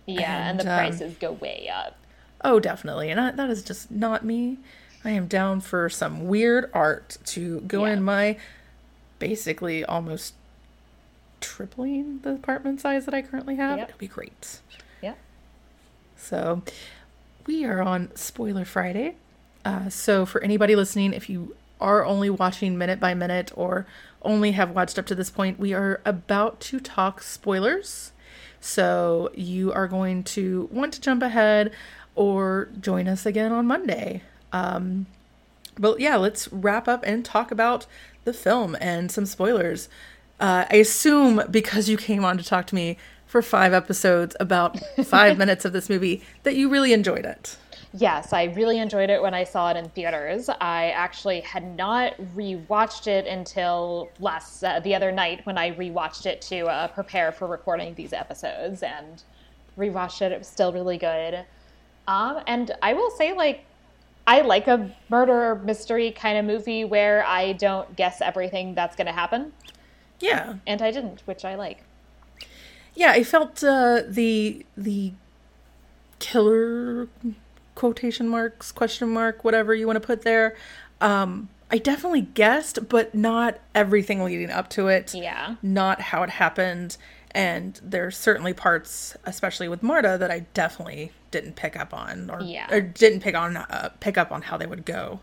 Yeah, 0.06 0.50
and, 0.50 0.60
And, 0.60 0.68
the 0.68 0.72
um, 0.74 0.78
prices 0.80 1.18
go 1.20 1.34
way 1.34 1.70
up. 1.74 1.98
Oh, 2.42 2.60
definitely. 2.60 3.10
And 3.12 3.20
I, 3.20 3.32
that 3.32 3.50
is 3.50 3.62
just 3.64 3.92
not 3.92 4.24
me. 4.24 4.58
I 5.04 5.10
am 5.12 5.28
down 5.28 5.60
for 5.62 5.90
some 5.90 6.28
weird 6.28 6.70
art 6.74 7.18
to 7.26 7.60
go 7.62 7.86
Yeah. 7.86 7.94
in 7.94 8.04
my 8.04 8.38
basically 9.20 9.84
almost 9.84 10.34
tripling 11.42 12.20
the 12.20 12.32
apartment 12.32 12.82
size 12.82 13.06
that 13.06 13.14
I 13.14 13.22
currently 13.22 13.56
have. 13.56 13.80
Yep. 13.80 13.90
It'll 13.90 14.00
be 14.00 14.08
great. 14.08 14.60
Yeah. 15.02 15.14
So 16.16 16.64
we 17.46 17.66
are 17.66 17.82
on 17.82 18.16
Spoiler 18.16 18.66
Friday. 18.66 19.16
Uh, 19.66 19.90
so 19.90 20.26
for 20.26 20.42
anybody 20.44 20.76
listening, 20.76 21.14
if 21.14 21.30
you 21.30 21.56
are 21.82 22.06
only 22.06 22.30
watching 22.30 22.78
minute 22.78 23.00
by 23.00 23.14
minute 23.14 23.52
or 23.56 23.86
only 24.22 24.52
have 24.52 24.72
watched 24.72 25.00
up 25.00 25.06
to 25.08 25.16
this 25.16 25.30
point, 25.30 25.60
we 25.60 25.74
are 25.74 26.02
about 26.06 26.60
to 26.60 26.80
talk 26.80 27.22
spoilers 27.22 28.12
So 28.60 29.32
you 29.34 29.72
are 29.72 29.88
going 29.88 30.24
to 30.26 30.68
want 30.72 30.94
to 30.94 31.02
jump 31.02 31.24
ahead 31.24 31.72
or 32.16 32.70
join 32.80 33.08
us 33.08 33.26
again 33.26 33.52
on 33.52 33.66
Monday. 33.68 34.22
Um, 34.52 35.06
but 35.78 36.00
yeah, 36.00 36.18
let's 36.18 36.52
wrap 36.52 36.88
up 36.88 37.04
and 37.06 37.24
talk 37.24 37.52
about 37.52 37.86
the 38.26 38.34
film 38.34 38.76
and 38.82 39.12
some 39.12 39.26
spoilers. 39.26 39.88
Uh, 40.40 40.66
I 40.70 40.76
assume 40.78 41.42
because 41.52 41.90
you 41.90 41.98
came 41.98 42.24
on 42.24 42.38
to 42.38 42.44
talk 42.44 42.68
to 42.68 42.76
me 42.76 42.98
for 43.26 43.42
five 43.42 43.74
episodes 43.74 44.36
about 44.40 44.80
five 45.06 45.38
minutes 45.44 45.66
of 45.66 45.74
this 45.74 45.90
movie 45.90 46.24
that 46.44 46.56
you 46.56 46.70
really 46.70 46.94
enjoyed 46.94 47.26
it. 47.26 47.58
Yes, 47.94 48.34
I 48.34 48.44
really 48.44 48.78
enjoyed 48.78 49.10
it 49.10 49.22
when 49.22 49.34
I 49.34 49.44
saw 49.44 49.72
it 49.72 49.78
in 49.78 49.90
theaters. 49.90 50.48
I 50.62 50.92
actually 50.92 51.42
had 51.42 51.76
not 51.76 52.16
rewatched 52.36 53.08
it 53.08 53.26
until 53.26 54.10
last 54.20 54.64
uh, 54.64 54.80
the 54.80 54.94
other 54.94 55.12
night 55.12 55.44
when 55.46 55.58
I 55.58 55.72
rewatched 55.72 56.28
it 56.28 56.40
to 56.44 56.68
uh, 56.68 56.88
prepare 56.90 57.32
for 57.32 57.48
recording 57.48 57.96
these 57.96 58.14
episodes 58.14 58.84
and 58.84 59.24
rewatched 59.78 60.22
it. 60.22 60.32
It 60.32 60.38
was 60.38 60.48
still 60.48 60.72
really 60.72 61.00
good. 61.00 61.46
Um, 62.08 62.42
and 62.46 62.72
I 62.84 62.94
will 62.94 63.10
say, 63.12 63.34
like, 63.34 63.66
I 64.28 64.42
like 64.42 64.68
a 64.68 64.96
murder 65.10 65.56
mystery 65.56 66.12
kind 66.12 66.38
of 66.38 66.46
movie 66.46 66.86
where 66.86 67.26
I 67.26 67.54
don't 67.54 67.96
guess 67.96 68.22
everything 68.22 68.76
that's 68.76 68.96
going 68.96 69.08
to 69.08 69.14
happen. 69.14 69.52
Yeah, 70.20 70.56
and 70.68 70.82
I 70.82 70.92
didn't, 70.92 71.22
which 71.26 71.46
I 71.46 71.56
like. 71.56 71.84
Yeah, 72.96 73.12
I 73.12 73.24
felt 73.24 73.64
uh, 73.64 74.04
the 74.08 74.66
the 74.76 75.14
killer 76.20 77.08
quotation 77.76 78.28
marks, 78.28 78.72
question 78.72 79.10
mark, 79.10 79.44
whatever 79.44 79.74
you 79.74 79.88
want 79.88 79.96
to 79.96 80.06
put 80.06 80.24
there. 80.24 80.56
Um, 81.00 81.48
I 81.72 81.78
definitely 81.78 82.22
guessed, 82.22 82.90
but 82.90 83.14
not 83.16 83.60
everything 83.74 84.24
leading 84.24 84.50
up 84.50 84.70
to 84.72 84.88
it. 84.88 85.14
Yeah. 85.14 85.56
Not 85.62 86.02
how 86.02 86.24
it 86.24 86.32
happened. 86.32 86.98
And 87.32 87.80
there's 87.84 88.18
certainly 88.18 88.54
parts, 88.54 89.16
especially 89.24 89.68
with 89.68 89.84
Marta, 89.84 90.18
that 90.20 90.32
I 90.32 90.42
definitely 90.54 91.12
didn't 91.32 91.56
pick 91.56 91.80
up 91.80 91.94
on, 91.94 92.30
or, 92.30 92.42
yeah. 92.42 92.68
or 92.74 92.82
didn't 92.82 93.22
pick 93.22 93.36
on 93.36 93.56
uh, 93.56 93.92
pick 94.00 94.18
up 94.18 94.32
on 94.32 94.42
how 94.42 94.58
they 94.58 94.66
would 94.66 94.84
go. 94.84 95.20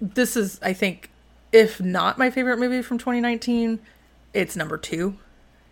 This 0.00 0.36
is, 0.36 0.58
I 0.62 0.72
think, 0.72 1.10
if 1.52 1.80
not 1.80 2.16
my 2.16 2.30
favorite 2.30 2.58
movie 2.58 2.80
from 2.80 2.98
2019, 2.98 3.78
it's 4.34 4.56
number 4.56 4.78
two. 4.78 5.16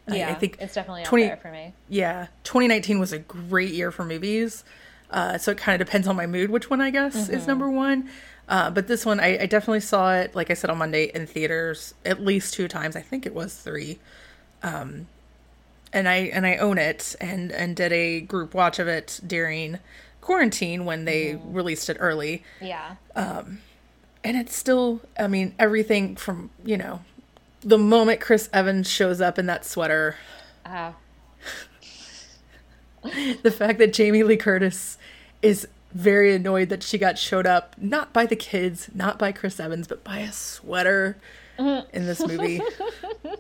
Yeah, 0.08 0.28
I, 0.28 0.32
I 0.32 0.34
think 0.34 0.56
it's 0.60 0.74
definitely 0.74 1.04
20, 1.04 1.24
up 1.24 1.28
there 1.30 1.36
for 1.36 1.52
me. 1.52 1.72
Yeah, 1.88 2.28
2019 2.44 2.98
was 2.98 3.12
a 3.12 3.18
great 3.18 3.72
year 3.72 3.90
for 3.90 4.04
movies. 4.04 4.64
Uh, 5.10 5.38
so 5.38 5.50
it 5.50 5.58
kind 5.58 5.80
of 5.80 5.86
depends 5.86 6.06
on 6.06 6.14
my 6.14 6.26
mood 6.26 6.50
which 6.50 6.70
one 6.70 6.80
I 6.80 6.90
guess 6.90 7.16
mm-hmm. 7.16 7.34
is 7.34 7.46
number 7.46 7.68
one. 7.68 8.08
Uh, 8.48 8.70
but 8.70 8.88
this 8.88 9.06
one, 9.06 9.20
I, 9.20 9.42
I, 9.42 9.46
definitely 9.46 9.80
saw 9.80 10.12
it, 10.14 10.34
like 10.34 10.50
I 10.50 10.54
said, 10.54 10.70
on 10.70 10.78
Monday 10.78 11.04
in 11.14 11.24
theaters 11.26 11.94
at 12.04 12.20
least 12.20 12.54
two 12.54 12.66
times. 12.66 12.96
I 12.96 13.00
think 13.00 13.24
it 13.24 13.32
was 13.32 13.54
three. 13.54 14.00
Um, 14.64 15.06
and 15.92 16.08
I 16.08 16.16
and 16.16 16.46
I 16.46 16.56
own 16.56 16.78
it 16.78 17.14
and 17.20 17.52
and 17.52 17.76
did 17.76 17.92
a 17.92 18.20
group 18.20 18.54
watch 18.54 18.78
of 18.78 18.88
it 18.88 19.20
during 19.26 19.78
quarantine 20.20 20.84
when 20.84 21.04
they 21.04 21.34
mm. 21.34 21.40
released 21.44 21.88
it 21.88 21.96
early. 22.00 22.42
Yeah. 22.60 22.96
Um, 23.16 23.60
and 24.22 24.36
it's 24.36 24.54
still, 24.54 25.00
I 25.18 25.28
mean, 25.28 25.54
everything 25.58 26.16
from 26.16 26.50
you 26.64 26.76
know, 26.76 27.00
the 27.60 27.78
moment 27.78 28.20
Chris 28.20 28.48
Evans 28.52 28.88
shows 28.88 29.20
up 29.20 29.38
in 29.38 29.46
that 29.46 29.64
sweater. 29.64 30.16
Uh. 30.64 30.92
the 33.42 33.50
fact 33.50 33.78
that 33.78 33.92
Jamie 33.92 34.22
Lee 34.22 34.36
Curtis 34.36 34.98
is 35.42 35.66
very 35.92 36.34
annoyed 36.34 36.68
that 36.68 36.82
she 36.82 36.98
got 36.98 37.18
showed 37.18 37.46
up 37.46 37.74
not 37.78 38.12
by 38.12 38.26
the 38.26 38.36
kids, 38.36 38.90
not 38.94 39.18
by 39.18 39.32
Chris 39.32 39.58
Evans, 39.58 39.88
but 39.88 40.04
by 40.04 40.18
a 40.18 40.32
sweater 40.32 41.16
mm-hmm. 41.58 41.88
in 41.96 42.06
this 42.06 42.24
movie. 42.26 42.60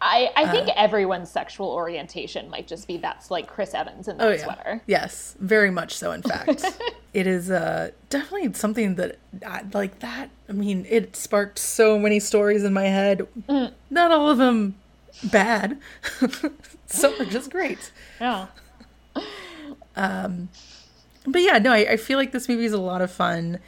I, 0.00 0.30
I 0.36 0.50
think 0.50 0.68
uh, 0.68 0.72
everyone's 0.76 1.30
sexual 1.30 1.68
orientation 1.68 2.48
might 2.50 2.68
just 2.68 2.86
be 2.86 2.98
that's 2.98 3.30
like 3.30 3.48
Chris 3.48 3.74
Evans 3.74 4.08
in 4.08 4.16
that 4.18 4.26
oh, 4.26 4.30
yeah. 4.30 4.44
sweater. 4.44 4.82
Yes, 4.86 5.36
very 5.40 5.70
much 5.70 5.94
so. 5.94 6.12
In 6.12 6.22
fact, 6.22 6.64
it 7.14 7.26
is 7.26 7.50
uh, 7.50 7.90
definitely 8.08 8.52
something 8.52 8.94
that 8.94 9.18
like 9.74 9.98
that. 10.00 10.30
I 10.48 10.52
mean, 10.52 10.86
it 10.88 11.16
sparked 11.16 11.58
so 11.58 11.98
many 11.98 12.20
stories 12.20 12.64
in 12.64 12.72
my 12.72 12.84
head. 12.84 13.26
Mm. 13.48 13.72
Not 13.90 14.12
all 14.12 14.30
of 14.30 14.38
them 14.38 14.76
bad. 15.24 15.78
Some 16.86 17.20
are 17.20 17.24
just 17.24 17.50
great. 17.50 17.90
Yeah. 18.20 18.46
Um, 19.96 20.48
but 21.26 21.42
yeah, 21.42 21.58
no, 21.58 21.72
I, 21.72 21.78
I 21.78 21.96
feel 21.96 22.18
like 22.18 22.30
this 22.30 22.48
movie 22.48 22.64
is 22.64 22.72
a 22.72 22.80
lot 22.80 23.02
of 23.02 23.10
fun, 23.10 23.58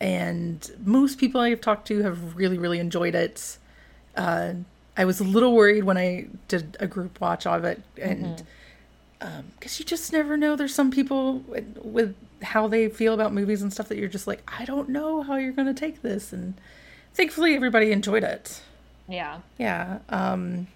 and 0.00 0.68
most 0.84 1.16
people 1.18 1.40
I've 1.40 1.60
talked 1.60 1.86
to 1.88 2.02
have 2.02 2.34
really, 2.34 2.58
really 2.58 2.80
enjoyed 2.80 3.14
it. 3.14 3.58
Uh, 4.16 4.54
I 4.96 5.04
was 5.04 5.20
a 5.20 5.24
little 5.24 5.54
worried 5.54 5.84
when 5.84 5.98
I 5.98 6.26
did 6.48 6.76
a 6.80 6.86
group 6.86 7.20
watch 7.20 7.46
of 7.46 7.64
it, 7.64 7.82
and 8.00 8.36
because 9.18 9.30
mm-hmm. 9.32 9.38
um, 9.38 9.44
you 9.60 9.84
just 9.84 10.12
never 10.12 10.36
know. 10.36 10.56
There's 10.56 10.74
some 10.74 10.90
people 10.90 11.38
with, 11.40 11.78
with 11.82 12.14
how 12.42 12.66
they 12.68 12.88
feel 12.88 13.14
about 13.14 13.32
movies 13.32 13.62
and 13.62 13.72
stuff 13.72 13.88
that 13.88 13.98
you're 13.98 14.08
just 14.08 14.26
like, 14.26 14.42
I 14.48 14.64
don't 14.64 14.88
know 14.88 15.22
how 15.22 15.36
you're 15.36 15.52
going 15.52 15.68
to 15.68 15.78
take 15.78 16.02
this, 16.02 16.32
and 16.32 16.54
thankfully 17.14 17.54
everybody 17.54 17.92
enjoyed 17.92 18.24
it. 18.24 18.62
Yeah. 19.08 19.40
Yeah. 19.58 19.98
Um, 20.08 20.66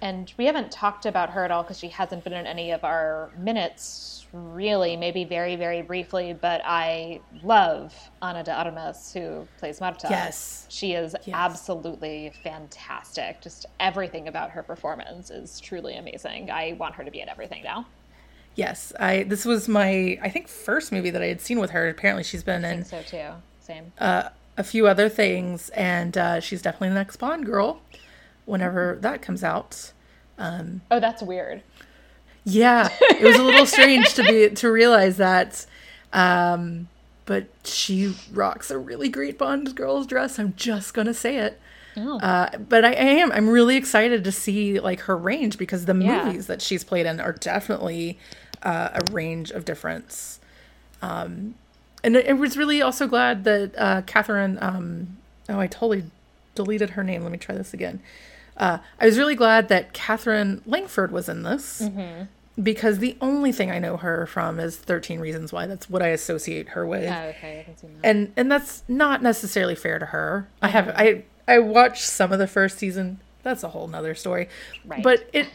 and 0.00 0.32
we 0.36 0.46
haven't 0.46 0.70
talked 0.70 1.06
about 1.06 1.30
her 1.30 1.44
at 1.44 1.50
all 1.50 1.62
because 1.62 1.78
she 1.78 1.88
hasn't 1.88 2.24
been 2.24 2.32
in 2.32 2.46
any 2.46 2.70
of 2.70 2.84
our 2.84 3.30
minutes, 3.36 4.26
really, 4.32 4.96
maybe 4.96 5.24
very, 5.24 5.56
very 5.56 5.82
briefly. 5.82 6.32
But 6.32 6.60
I 6.64 7.20
love 7.42 7.94
Ana 8.22 8.44
de 8.44 8.52
Armas, 8.52 9.12
who 9.12 9.46
plays 9.58 9.80
Marta. 9.80 10.06
Yes. 10.08 10.66
She 10.68 10.92
is 10.92 11.16
yes. 11.24 11.34
absolutely 11.34 12.32
fantastic. 12.44 13.40
Just 13.40 13.66
everything 13.80 14.28
about 14.28 14.50
her 14.50 14.62
performance 14.62 15.30
is 15.30 15.58
truly 15.58 15.96
amazing. 15.96 16.50
I 16.50 16.76
want 16.78 16.94
her 16.94 17.04
to 17.04 17.10
be 17.10 17.20
in 17.20 17.28
everything 17.28 17.64
now. 17.64 17.86
Yes, 18.54 18.92
I. 18.98 19.22
This 19.22 19.44
was 19.44 19.68
my, 19.68 20.18
I 20.20 20.30
think, 20.30 20.48
first 20.48 20.90
movie 20.90 21.10
that 21.10 21.22
I 21.22 21.26
had 21.26 21.40
seen 21.40 21.60
with 21.60 21.70
her. 21.70 21.88
Apparently, 21.88 22.24
she's 22.24 22.42
been 22.42 22.64
in. 22.64 22.84
so 22.84 23.02
too. 23.02 23.30
Same. 23.60 23.92
Uh, 23.98 24.30
a 24.56 24.64
few 24.64 24.88
other 24.88 25.08
things, 25.08 25.68
and 25.70 26.18
uh, 26.18 26.40
she's 26.40 26.60
definitely 26.60 26.88
the 26.88 26.96
next 26.96 27.18
Bond 27.18 27.46
girl 27.46 27.80
whenever 28.48 28.98
that 29.00 29.22
comes 29.22 29.44
out. 29.44 29.92
Um, 30.38 30.82
oh, 30.90 31.00
that's 31.00 31.22
weird. 31.22 31.62
Yeah, 32.44 32.88
it 33.00 33.22
was 33.22 33.36
a 33.36 33.42
little 33.42 33.66
strange 33.66 34.14
to 34.14 34.22
be 34.22 34.48
to 34.50 34.72
realize 34.72 35.18
that. 35.18 35.66
Um, 36.12 36.88
but 37.26 37.46
she 37.62 38.14
rocks 38.32 38.70
a 38.70 38.78
really 38.78 39.10
great 39.10 39.36
Bond 39.36 39.74
girl's 39.74 40.06
dress. 40.06 40.38
I'm 40.38 40.54
just 40.56 40.94
gonna 40.94 41.12
say 41.12 41.38
it. 41.38 41.60
Oh. 41.96 42.18
Uh, 42.20 42.56
but 42.56 42.84
I, 42.84 42.90
I, 42.90 42.92
am. 42.92 43.32
I'm 43.32 43.48
really 43.48 43.76
excited 43.76 44.24
to 44.24 44.32
see 44.32 44.80
like 44.80 45.00
her 45.00 45.16
range 45.16 45.58
because 45.58 45.84
the 45.84 45.94
yeah. 45.94 46.24
movies 46.24 46.46
that 46.46 46.62
she's 46.62 46.84
played 46.84 47.06
in 47.06 47.20
are 47.20 47.32
definitely 47.32 48.18
uh, 48.62 48.90
a 48.94 49.12
range 49.12 49.50
of 49.50 49.64
difference. 49.64 50.40
Um, 51.02 51.54
and 52.02 52.16
it, 52.16 52.26
it, 52.26 52.32
was 52.34 52.56
really 52.56 52.80
also 52.80 53.06
glad 53.06 53.44
that 53.44 53.72
uh, 53.76 54.02
Katherine. 54.02 54.58
Um, 54.60 55.18
oh, 55.48 55.58
I 55.58 55.66
totally 55.66 56.04
deleted 56.54 56.90
her 56.90 57.04
name. 57.04 57.22
Let 57.22 57.32
me 57.32 57.38
try 57.38 57.54
this 57.54 57.74
again. 57.74 58.00
Uh, 58.58 58.78
I 59.00 59.06
was 59.06 59.16
really 59.16 59.34
glad 59.34 59.68
that 59.68 59.92
Katherine 59.92 60.62
Langford 60.66 61.12
was 61.12 61.28
in 61.28 61.44
this 61.44 61.80
mm-hmm. 61.82 62.24
because 62.60 62.98
the 62.98 63.16
only 63.20 63.52
thing 63.52 63.70
I 63.70 63.78
know 63.78 63.96
her 63.96 64.26
from 64.26 64.58
is 64.58 64.76
Thirteen 64.76 65.20
Reasons 65.20 65.52
Why. 65.52 65.66
That's 65.66 65.88
what 65.88 66.02
I 66.02 66.08
associate 66.08 66.70
her 66.70 66.86
with. 66.86 67.04
Oh, 67.04 67.28
okay, 67.28 67.60
I 67.60 67.62
can 67.62 67.76
see 67.76 67.86
that. 67.86 68.06
And 68.06 68.32
and 68.36 68.50
that's 68.50 68.82
not 68.88 69.22
necessarily 69.22 69.74
fair 69.74 69.98
to 69.98 70.06
her. 70.06 70.48
Mm-hmm. 70.56 70.64
I 70.64 70.68
have 70.68 70.88
I 70.90 71.24
I 71.46 71.58
watched 71.60 72.04
some 72.04 72.32
of 72.32 72.38
the 72.38 72.48
first 72.48 72.78
season. 72.78 73.20
That's 73.44 73.62
a 73.62 73.68
whole 73.68 73.86
nother 73.86 74.14
story. 74.14 74.48
Right. 74.84 75.02
But 75.02 75.28
it 75.32 75.48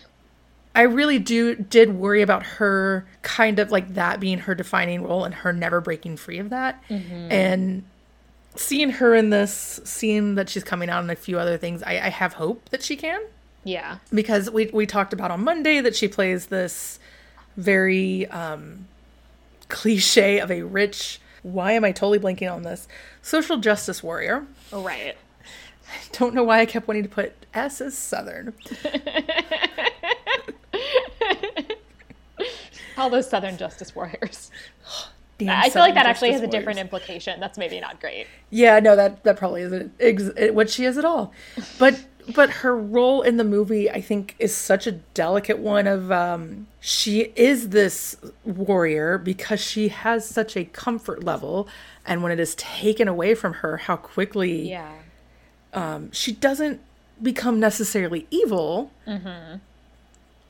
I 0.76 0.84
really 0.84 1.20
do 1.20 1.56
did 1.56 1.96
worry 1.96 2.22
about 2.22 2.44
her 2.44 3.06
kind 3.22 3.60
of 3.60 3.70
like 3.70 3.94
that 3.94 4.20
being 4.20 4.40
her 4.40 4.56
defining 4.56 5.04
role 5.04 5.24
and 5.24 5.36
her 5.36 5.54
never 5.54 5.82
breaking 5.82 6.18
free 6.18 6.40
of 6.40 6.50
that. 6.50 6.82
Mm-hmm. 6.90 7.32
And 7.32 7.84
seeing 8.56 8.90
her 8.92 9.16
in 9.16 9.30
this, 9.30 9.80
seeing 9.84 10.36
that 10.36 10.50
she's 10.50 10.64
coming 10.64 10.90
out 10.90 11.04
in 11.04 11.10
a 11.10 11.16
few 11.16 11.40
other 11.40 11.58
things, 11.58 11.84
I, 11.84 11.94
I 11.94 12.10
have 12.10 12.34
hope 12.34 12.70
that 12.70 12.84
she 12.84 12.96
can. 12.96 13.22
Yeah. 13.64 13.98
Because 14.14 14.50
we 14.52 14.70
we 14.74 14.86
talked 14.86 15.14
about 15.14 15.32
on 15.32 15.44
Monday 15.44 15.80
that 15.82 15.96
she 15.96 16.08
plays 16.08 16.48
this 16.48 17.00
very 17.56 18.28
um 18.28 18.88
cliche 19.70 20.40
of 20.40 20.52
a 20.52 20.64
rich 20.64 21.20
why 21.44 21.74
am 21.74 21.84
I 21.84 21.92
totally 21.92 22.20
blanking 22.20 22.52
on 22.52 22.64
this? 22.64 22.88
Social 23.22 23.58
justice 23.58 24.02
warrior. 24.02 24.48
Oh 24.72 24.82
right. 24.82 25.16
I 25.88 25.98
don't 26.14 26.34
know 26.34 26.44
why 26.44 26.62
I 26.62 26.66
kept 26.66 26.88
wanting 26.88 27.04
to 27.04 27.10
put 27.10 27.34
S 27.54 27.82
as 27.82 27.96
Southern. 27.98 28.54
All 32.98 33.10
those 33.10 33.30
Southern 33.30 33.58
justice 33.58 33.94
warriors. 33.94 34.50
I 35.50 35.70
feel 35.70 35.82
like 35.82 35.96
that 35.96 36.06
actually 36.06 36.32
has 36.32 36.42
a 36.42 36.48
different 36.48 36.80
implication. 36.80 37.40
That's 37.40 37.58
maybe 37.58 37.80
not 37.80 38.00
great. 38.00 38.28
Yeah, 38.50 38.80
no, 38.80 38.96
that 38.96 39.24
that 39.24 39.38
probably 39.38 39.62
isn't 39.64 39.94
ex- 40.00 40.52
what 40.52 40.70
she 40.70 40.86
is 40.86 40.98
at 40.98 41.06
all. 41.06 41.34
But 41.80 42.06
but 42.36 42.50
her 42.50 42.78
role 42.78 43.22
in 43.22 43.38
the 43.38 43.44
movie, 43.44 43.90
I 43.90 44.02
think, 44.02 44.36
is 44.40 44.56
such 44.56 44.88
a 44.88 44.92
delicate 44.92 45.60
one. 45.60 45.88
Of 45.88 46.12
um, 46.12 46.68
she 46.80 47.34
is 47.36 47.70
this 47.70 48.16
warrior 48.44 49.18
because 49.18 49.60
she 49.60 49.90
has 49.90 50.28
such 50.28 50.56
a 50.56 50.66
comfort 50.66 51.24
level, 51.24 51.68
and 52.06 52.24
when 52.24 52.32
it 52.32 52.40
is 52.40 52.56
taken 52.56 53.08
away 53.08 53.36
from 53.36 53.54
her, 53.56 53.78
how 53.78 53.96
quickly 53.96 54.70
yeah, 54.70 54.94
um, 55.74 56.12
she 56.12 56.32
doesn't 56.32 56.82
become 57.22 57.60
necessarily 57.60 58.28
evil. 58.32 58.92
Mm-hmm 59.08 59.58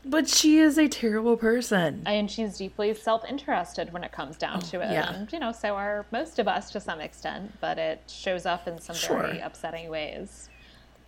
But 0.05 0.27
she 0.27 0.57
is 0.57 0.77
a 0.77 0.87
terrible 0.87 1.37
person. 1.37 2.03
And 2.05 2.29
she's 2.29 2.57
deeply 2.57 2.93
self 2.93 3.23
interested 3.27 3.93
when 3.93 4.03
it 4.03 4.11
comes 4.11 4.37
down 4.37 4.59
to 4.61 4.81
it. 4.81 4.87
Oh, 4.89 4.91
yeah. 4.91 5.13
And, 5.13 5.31
you 5.31 5.39
know, 5.39 5.51
so 5.51 5.75
are 5.75 6.05
most 6.11 6.39
of 6.39 6.47
us 6.47 6.71
to 6.71 6.79
some 6.79 6.99
extent, 6.99 7.53
but 7.61 7.77
it 7.77 8.01
shows 8.07 8.45
up 8.45 8.67
in 8.67 8.79
some 8.79 8.95
very 8.95 9.39
upsetting 9.39 9.89
ways. 9.89 10.49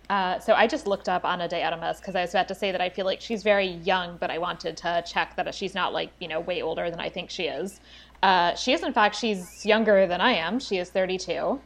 Uh, 0.10 0.40
so 0.40 0.54
I 0.54 0.68
just 0.68 0.88
looked 0.88 1.10
up 1.10 1.26
Ana 1.26 1.48
de 1.48 1.62
Armas 1.64 2.00
because 2.00 2.16
I 2.16 2.22
was 2.22 2.30
about 2.30 2.48
to 2.50 2.56
say 2.56 2.72
that 2.72 2.80
I 2.80 2.90
feel 2.90 3.06
like 3.06 3.22
she's 3.22 3.44
very 3.44 3.68
young, 3.68 4.18
but 4.18 4.30
I 4.30 4.38
wanted 4.38 4.78
to 4.78 5.04
check 5.06 5.36
that 5.36 5.54
she's 5.54 5.74
not 5.74 5.94
like, 5.94 6.12
you 6.20 6.28
know, 6.28 6.40
way 6.40 6.62
older 6.62 6.90
than 6.90 7.00
I 7.00 7.10
think 7.10 7.30
she 7.30 7.46
is. 7.46 7.80
Uh, 8.22 8.56
she 8.56 8.72
is, 8.72 8.84
in 8.84 8.94
fact, 8.94 9.16
she's 9.16 9.66
younger 9.66 10.08
than 10.08 10.22
I 10.22 10.34
am. 10.34 10.60
She 10.60 10.78
is 10.78 10.90
32. 10.90 11.60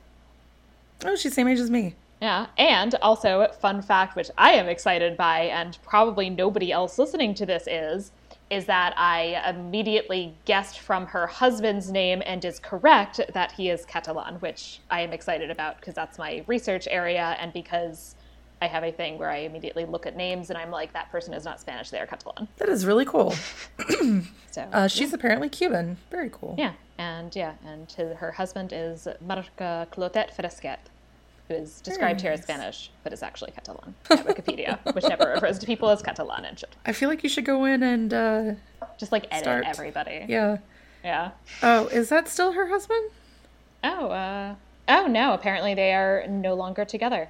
Oh, 1.06 1.16
she's 1.16 1.34
same 1.34 1.48
age 1.48 1.60
as 1.60 1.70
me. 1.70 1.96
Yeah, 2.22 2.48
and 2.58 2.96
also 2.96 3.48
fun 3.62 3.82
fact, 3.82 4.16
which 4.16 4.30
I 4.38 4.52
am 4.52 4.68
excited 4.68 5.16
by, 5.16 5.42
and 5.44 5.78
probably 5.84 6.30
nobody 6.30 6.72
else 6.72 7.00
listening 7.00 7.34
to 7.36 7.46
this 7.46 7.64
is, 7.66 8.12
is 8.50 8.66
that 8.66 8.94
I 8.98 9.42
immediately 9.50 10.34
guessed 10.46 10.80
from 10.80 11.06
her 11.08 11.28
husband's 11.28 11.92
name 11.92 12.22
and 12.26 12.44
is 12.44 12.60
correct 12.60 13.22
that 13.34 13.52
he 13.54 13.70
is 13.70 13.86
Catalan, 13.86 14.36
which 14.36 14.82
I 14.90 15.02
am 15.02 15.14
excited 15.14 15.50
about 15.52 15.80
because 15.80 15.94
that's 15.94 16.18
my 16.18 16.44
research 16.48 16.88
area 16.90 17.38
and 17.40 17.54
because 17.54 18.16
I 18.62 18.68
have 18.68 18.84
a 18.84 18.92
thing 18.92 19.18
where 19.18 19.30
I 19.30 19.38
immediately 19.38 19.86
look 19.86 20.06
at 20.06 20.18
names 20.18 20.50
and 20.50 20.58
I'm 20.58 20.72
like, 20.72 20.92
that 20.94 21.10
person 21.12 21.34
is 21.34 21.46
not 21.46 21.62
Spanish, 21.62 21.90
they 21.92 22.00
are 22.00 22.08
Catalan. 22.08 22.48
That 22.58 22.68
is 22.70 22.86
really 22.86 23.06
cool. 23.06 23.34
So 24.52 24.62
Uh, 24.74 24.88
she's 24.88 25.14
apparently 25.14 25.48
Cuban. 25.48 25.98
Very 26.10 26.32
cool. 26.32 26.56
yeah, 26.58 26.74
and 26.98 27.34
yeah, 27.36 27.54
and 27.64 27.90
his, 27.92 28.18
her 28.18 28.32
husband 28.32 28.74
is 28.74 29.08
Marca 29.22 29.88
Clotet 29.92 30.34
Fresquet, 30.36 30.80
who 31.50 31.56
is 31.56 31.82
described 31.82 32.22
here 32.22 32.32
as. 32.32 32.44
Spanish, 32.44 32.90
but 33.04 33.12
is 33.12 33.22
actually 33.22 33.52
Catalan 33.52 33.94
at 34.10 34.26
Wikipedia, 34.26 34.80
which 34.96 35.04
never 35.10 35.26
refers 35.32 35.60
to 35.60 35.66
people 35.66 35.90
as 35.90 36.02
Catalan 36.02 36.46
and 36.46 36.58
should. 36.58 36.70
I 36.86 36.94
feel 36.94 37.10
like 37.10 37.24
you 37.24 37.30
should 37.30 37.44
go 37.46 37.66
in 37.66 37.84
and, 37.84 38.14
uh, 38.14 38.52
Just 38.98 39.12
like 39.12 39.26
edit 39.32 39.44
Start. 39.44 39.66
everybody. 39.68 40.26
yeah. 40.30 40.60
Yeah. 41.04 41.32
Oh, 41.64 41.88
is 41.88 42.10
that 42.10 42.28
still 42.30 42.54
her 42.54 42.68
husband? 42.68 43.10
Oh, 43.84 44.08
uh, 44.10 44.56
oh 44.88 45.08
no, 45.08 45.34
apparently 45.34 45.74
they 45.74 45.94
are 45.94 46.26
no 46.28 46.54
longer 46.54 46.86
together. 46.86 47.30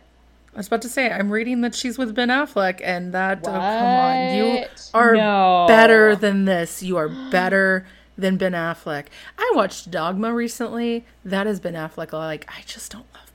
I 0.53 0.57
was 0.57 0.65
about 0.67 0.81
to 0.81 0.89
say, 0.89 1.11
I'm 1.11 1.29
reading 1.31 1.61
that 1.61 1.75
she's 1.75 1.97
with 1.99 2.15
Ben 2.15 2.29
Affleck, 2.29 2.81
and 2.83 3.13
that, 3.13 3.39
oh, 3.43 3.51
come 3.51 3.61
on. 3.61 4.35
You 4.35 4.65
are 4.95 5.13
No. 5.15 5.65
better 5.67 6.15
than 6.15 6.45
this. 6.45 6.81
You 6.81 6.97
are 6.97 7.07
better 7.31 7.85
than 8.17 8.37
Ben 8.37 8.53
Affleck. 8.53 9.05
I 9.37 9.51
watched 9.55 9.91
Dogma 9.91 10.33
recently. 10.33 11.05
That 11.23 11.45
is 11.45 11.59
Ben 11.59 11.75
Affleck. 11.75 12.11
Like, 12.11 12.49
I 12.49 12.63
just 12.65 12.91
don't 12.91 13.05
love. 13.13 13.28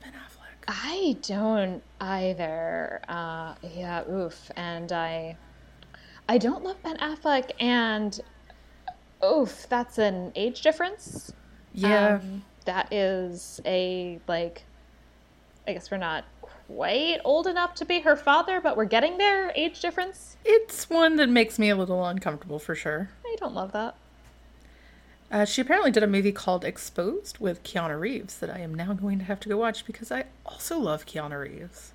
I 0.67 1.17
don't 1.21 1.83
either. 1.99 3.01
Uh, 3.07 3.55
yeah, 3.75 4.03
oof. 4.09 4.51
And 4.55 4.91
I, 4.91 5.37
I 6.27 6.37
don't 6.37 6.63
love 6.63 6.81
Ben 6.83 6.97
Affleck, 6.97 7.51
and 7.59 8.19
oof, 9.23 9.67
that's 9.69 9.97
an 9.97 10.31
age 10.35 10.61
difference. 10.61 11.31
Yeah. 11.73 12.15
Um, 12.15 12.43
that 12.65 12.91
is 12.91 13.61
a 13.65 14.19
like. 14.27 14.63
I 15.67 15.73
guess 15.73 15.89
we're 15.89 15.97
not 15.97 16.25
quite 16.67 17.19
old 17.23 17.47
enough 17.47 17.73
to 17.75 17.85
be 17.85 17.99
her 18.01 18.15
father, 18.15 18.61
but 18.61 18.77
we're 18.77 18.85
getting 18.85 19.17
there. 19.17 19.51
Age 19.55 19.79
difference. 19.79 20.37
it's 20.45 20.89
one 20.89 21.15
that 21.15 21.29
makes 21.29 21.57
me 21.57 21.69
a 21.69 21.75
little 21.75 22.05
uncomfortable 22.05 22.59
for 22.59 22.75
sure. 22.75 23.09
I 23.25 23.35
don't 23.39 23.53
love 23.53 23.71
that. 23.73 23.95
Uh, 25.31 25.43
she 25.43 25.61
apparently 25.61 25.91
did 25.91 26.03
a 26.03 26.07
movie 26.07 26.31
called 26.31 26.63
Exposed 26.63 27.39
with 27.39 27.63
Keanu 27.63 27.99
Reeves 27.99 28.37
that 28.37 28.49
I 28.49 28.59
am 28.59 28.73
now 28.73 28.93
going 28.93 29.17
to 29.19 29.25
have 29.25 29.39
to 29.41 29.49
go 29.49 29.57
watch 29.57 29.85
because 29.85 30.11
I 30.11 30.25
also 30.45 30.77
love 30.79 31.05
Keanu 31.05 31.39
Reeves. 31.39 31.91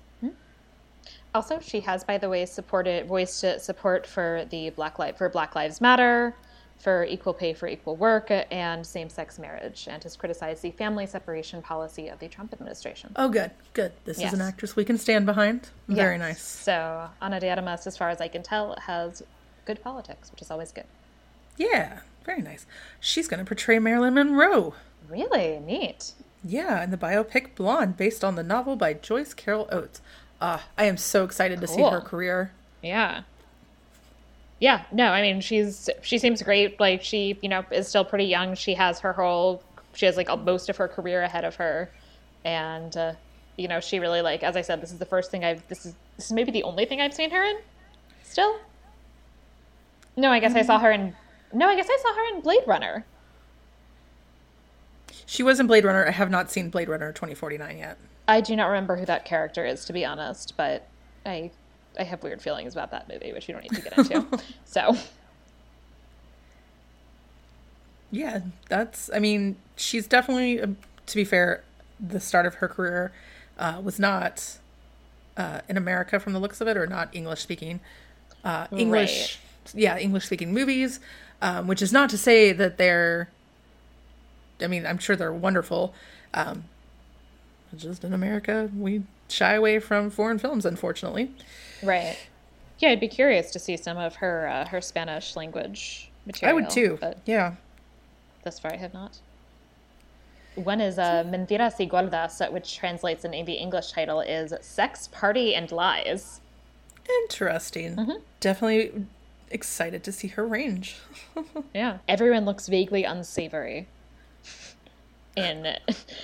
Also, 1.33 1.59
she 1.61 1.79
has, 1.79 2.03
by 2.03 2.17
the 2.17 2.27
way, 2.27 2.45
supported 2.45 3.07
voiced 3.07 3.45
support 3.61 4.05
for 4.05 4.45
the 4.49 4.69
Black 4.71 4.99
Lives 4.99 5.17
for 5.17 5.29
Black 5.29 5.55
Lives 5.55 5.79
Matter, 5.79 6.35
for 6.77 7.05
equal 7.05 7.33
pay 7.33 7.53
for 7.53 7.67
equal 7.67 7.95
work, 7.95 8.29
and 8.51 8.85
same-sex 8.85 9.39
marriage, 9.39 9.87
and 9.89 10.03
has 10.03 10.17
criticized 10.17 10.61
the 10.61 10.71
family 10.71 11.05
separation 11.05 11.61
policy 11.61 12.09
of 12.09 12.19
the 12.19 12.27
Trump 12.27 12.51
administration. 12.51 13.13
Oh, 13.15 13.29
good, 13.29 13.51
good. 13.73 13.93
This 14.03 14.19
is 14.19 14.33
an 14.33 14.41
actress 14.41 14.75
we 14.75 14.83
can 14.83 14.97
stand 14.97 15.25
behind. 15.25 15.69
Very 15.87 16.17
Yes. 16.17 16.19
nice. 16.19 16.41
So 16.41 17.07
Ana 17.21 17.39
de 17.39 17.49
Armas, 17.49 17.87
as 17.87 17.95
far 17.95 18.09
as 18.09 18.19
I 18.19 18.27
can 18.27 18.43
tell, 18.43 18.75
has 18.81 19.23
good 19.65 19.81
politics, 19.81 20.31
which 20.31 20.41
is 20.41 20.51
always 20.51 20.73
good. 20.73 20.85
Yeah, 21.55 21.99
very 22.23 22.41
nice. 22.41 22.65
She's 22.99 23.27
going 23.27 23.39
to 23.39 23.45
portray 23.45 23.79
Marilyn 23.79 24.13
Monroe. 24.13 24.73
Really 25.09 25.59
neat. 25.59 26.13
Yeah, 26.43 26.83
in 26.83 26.91
the 26.91 26.97
biopic 26.97 27.55
Blonde, 27.55 27.97
based 27.97 28.23
on 28.23 28.35
the 28.35 28.43
novel 28.43 28.75
by 28.75 28.93
Joyce 28.93 29.33
Carol 29.33 29.67
Oates. 29.71 30.01
Ah, 30.41 30.65
I 30.77 30.85
am 30.85 30.97
so 30.97 31.23
excited 31.23 31.61
to 31.61 31.67
see 31.67 31.81
her 31.81 32.01
career. 32.01 32.51
Yeah. 32.81 33.21
Yeah, 34.59 34.83
no, 34.91 35.05
I 35.11 35.21
mean 35.21 35.41
she's 35.41 35.89
she 36.01 36.17
seems 36.19 36.41
great. 36.43 36.79
Like 36.79 37.03
she, 37.03 37.37
you 37.41 37.49
know, 37.49 37.63
is 37.71 37.87
still 37.87 38.05
pretty 38.05 38.25
young. 38.25 38.55
She 38.55 38.75
has 38.75 38.99
her 38.99 39.13
whole 39.13 39.63
she 39.93 40.05
has 40.05 40.17
like 40.17 40.29
a- 40.29 40.37
most 40.37 40.69
of 40.69 40.77
her 40.77 40.87
career 40.87 41.21
ahead 41.23 41.45
of 41.45 41.55
her, 41.55 41.89
and 42.45 42.95
uh, 42.95 43.13
you 43.57 43.67
know 43.67 43.79
she 43.79 43.99
really 43.99 44.21
like 44.21 44.43
as 44.43 44.55
I 44.55 44.61
said, 44.61 44.79
this 44.81 44.91
is 44.91 44.99
the 44.99 45.05
first 45.05 45.31
thing 45.31 45.43
I've 45.43 45.67
this 45.67 45.85
is 45.85 45.93
this 46.15 46.27
is 46.27 46.31
maybe 46.31 46.51
the 46.51 46.63
only 46.63 46.85
thing 46.85 47.01
I've 47.01 47.13
seen 47.13 47.31
her 47.31 47.43
in. 47.43 47.57
Still. 48.23 48.55
No, 50.15 50.31
I 50.31 50.39
guess 50.39 50.53
I 50.55 50.61
saw 50.61 50.77
her 50.79 50.91
in. 50.91 51.15
No, 51.53 51.67
I 51.67 51.75
guess 51.75 51.87
I 51.89 51.97
saw 52.01 52.13
her 52.15 52.35
in 52.35 52.41
Blade 52.41 52.63
Runner. 52.65 53.05
She 55.25 55.43
was 55.43 55.59
in 55.59 55.67
Blade 55.67 55.85
Runner. 55.85 56.07
I 56.07 56.11
have 56.11 56.29
not 56.29 56.51
seen 56.51 56.69
Blade 56.69 56.89
Runner 56.89 57.11
2049 57.11 57.77
yet. 57.77 57.97
I 58.27 58.41
do 58.41 58.55
not 58.55 58.67
remember 58.67 58.97
who 58.97 59.05
that 59.05 59.25
character 59.25 59.65
is, 59.65 59.85
to 59.85 59.93
be 59.93 60.05
honest, 60.05 60.55
but 60.57 60.87
I 61.25 61.51
I 61.99 62.03
have 62.03 62.23
weird 62.23 62.41
feelings 62.41 62.73
about 62.73 62.91
that 62.91 63.09
movie, 63.09 63.33
which 63.33 63.47
you 63.47 63.53
don't 63.53 63.63
need 63.63 63.73
to 63.75 63.81
get 63.81 63.97
into. 63.97 64.25
so 64.65 64.95
Yeah, 68.11 68.41
that's. 68.69 69.09
I 69.13 69.19
mean, 69.19 69.55
she's 69.75 70.07
definitely. 70.07 70.61
uh, 70.61 70.67
To 71.07 71.15
be 71.15 71.23
fair, 71.25 71.63
the 71.99 72.19
start 72.19 72.45
of 72.45 72.55
her 72.55 72.67
career 72.67 73.11
uh, 73.57 73.81
was 73.83 73.99
not 73.99 74.57
uh, 75.37 75.61
in 75.69 75.77
America, 75.77 76.19
from 76.19 76.33
the 76.33 76.39
looks 76.39 76.61
of 76.61 76.67
it, 76.67 76.77
or 76.77 76.87
not 76.87 77.09
English 77.13 77.41
speaking. 77.41 77.79
Uh, 78.43 78.67
English, 78.71 79.39
yeah, 79.73 79.97
English 79.97 80.25
speaking 80.25 80.53
movies, 80.53 80.99
um, 81.41 81.67
which 81.67 81.81
is 81.81 81.91
not 81.91 82.09
to 82.11 82.17
say 82.17 82.51
that 82.51 82.77
they're. 82.77 83.29
I 84.61 84.67
mean, 84.67 84.85
I'm 84.85 84.97
sure 84.99 85.15
they're 85.15 85.33
wonderful. 85.33 85.93
Um, 86.33 86.65
just 87.75 88.03
in 88.03 88.13
America, 88.13 88.69
we 88.77 89.03
shy 89.27 89.53
away 89.53 89.79
from 89.79 90.09
foreign 90.09 90.37
films, 90.39 90.65
unfortunately. 90.65 91.31
Right. 91.81 92.17
Yeah, 92.79 92.89
I'd 92.89 92.99
be 92.99 93.07
curious 93.07 93.51
to 93.51 93.59
see 93.59 93.77
some 93.77 93.97
of 93.97 94.15
her 94.17 94.47
uh, 94.47 94.65
her 94.67 94.81
Spanish 94.81 95.35
language 95.35 96.09
material. 96.25 96.57
I 96.57 96.61
would 96.61 96.69
too. 96.69 96.97
but 96.99 97.19
Yeah. 97.25 97.55
thus 98.43 98.59
far 98.59 98.73
I 98.73 98.77
have 98.77 98.93
not. 98.93 99.19
One 100.55 100.81
is 100.81 100.99
uh, 100.99 101.23
Mentiras 101.25 101.79
y 101.79 101.85
Gordas, 101.87 102.51
which 102.51 102.75
translates 102.75 103.23
in 103.23 103.31
the 103.31 103.53
English 103.53 103.93
title 103.93 104.19
is 104.19 104.53
Sex, 104.61 105.07
Party, 105.07 105.55
and 105.55 105.71
Lies. 105.71 106.41
Interesting. 107.23 107.95
Mm-hmm. 107.95 108.19
Definitely 108.41 109.05
excited 109.51 110.03
to 110.03 110.11
see 110.11 110.27
her 110.29 110.45
range. 110.45 110.95
Yeah. 111.73 111.99
Everyone 112.07 112.43
looks 112.45 112.67
vaguely 112.67 113.03
unsavory 113.05 113.87
in 115.35 115.75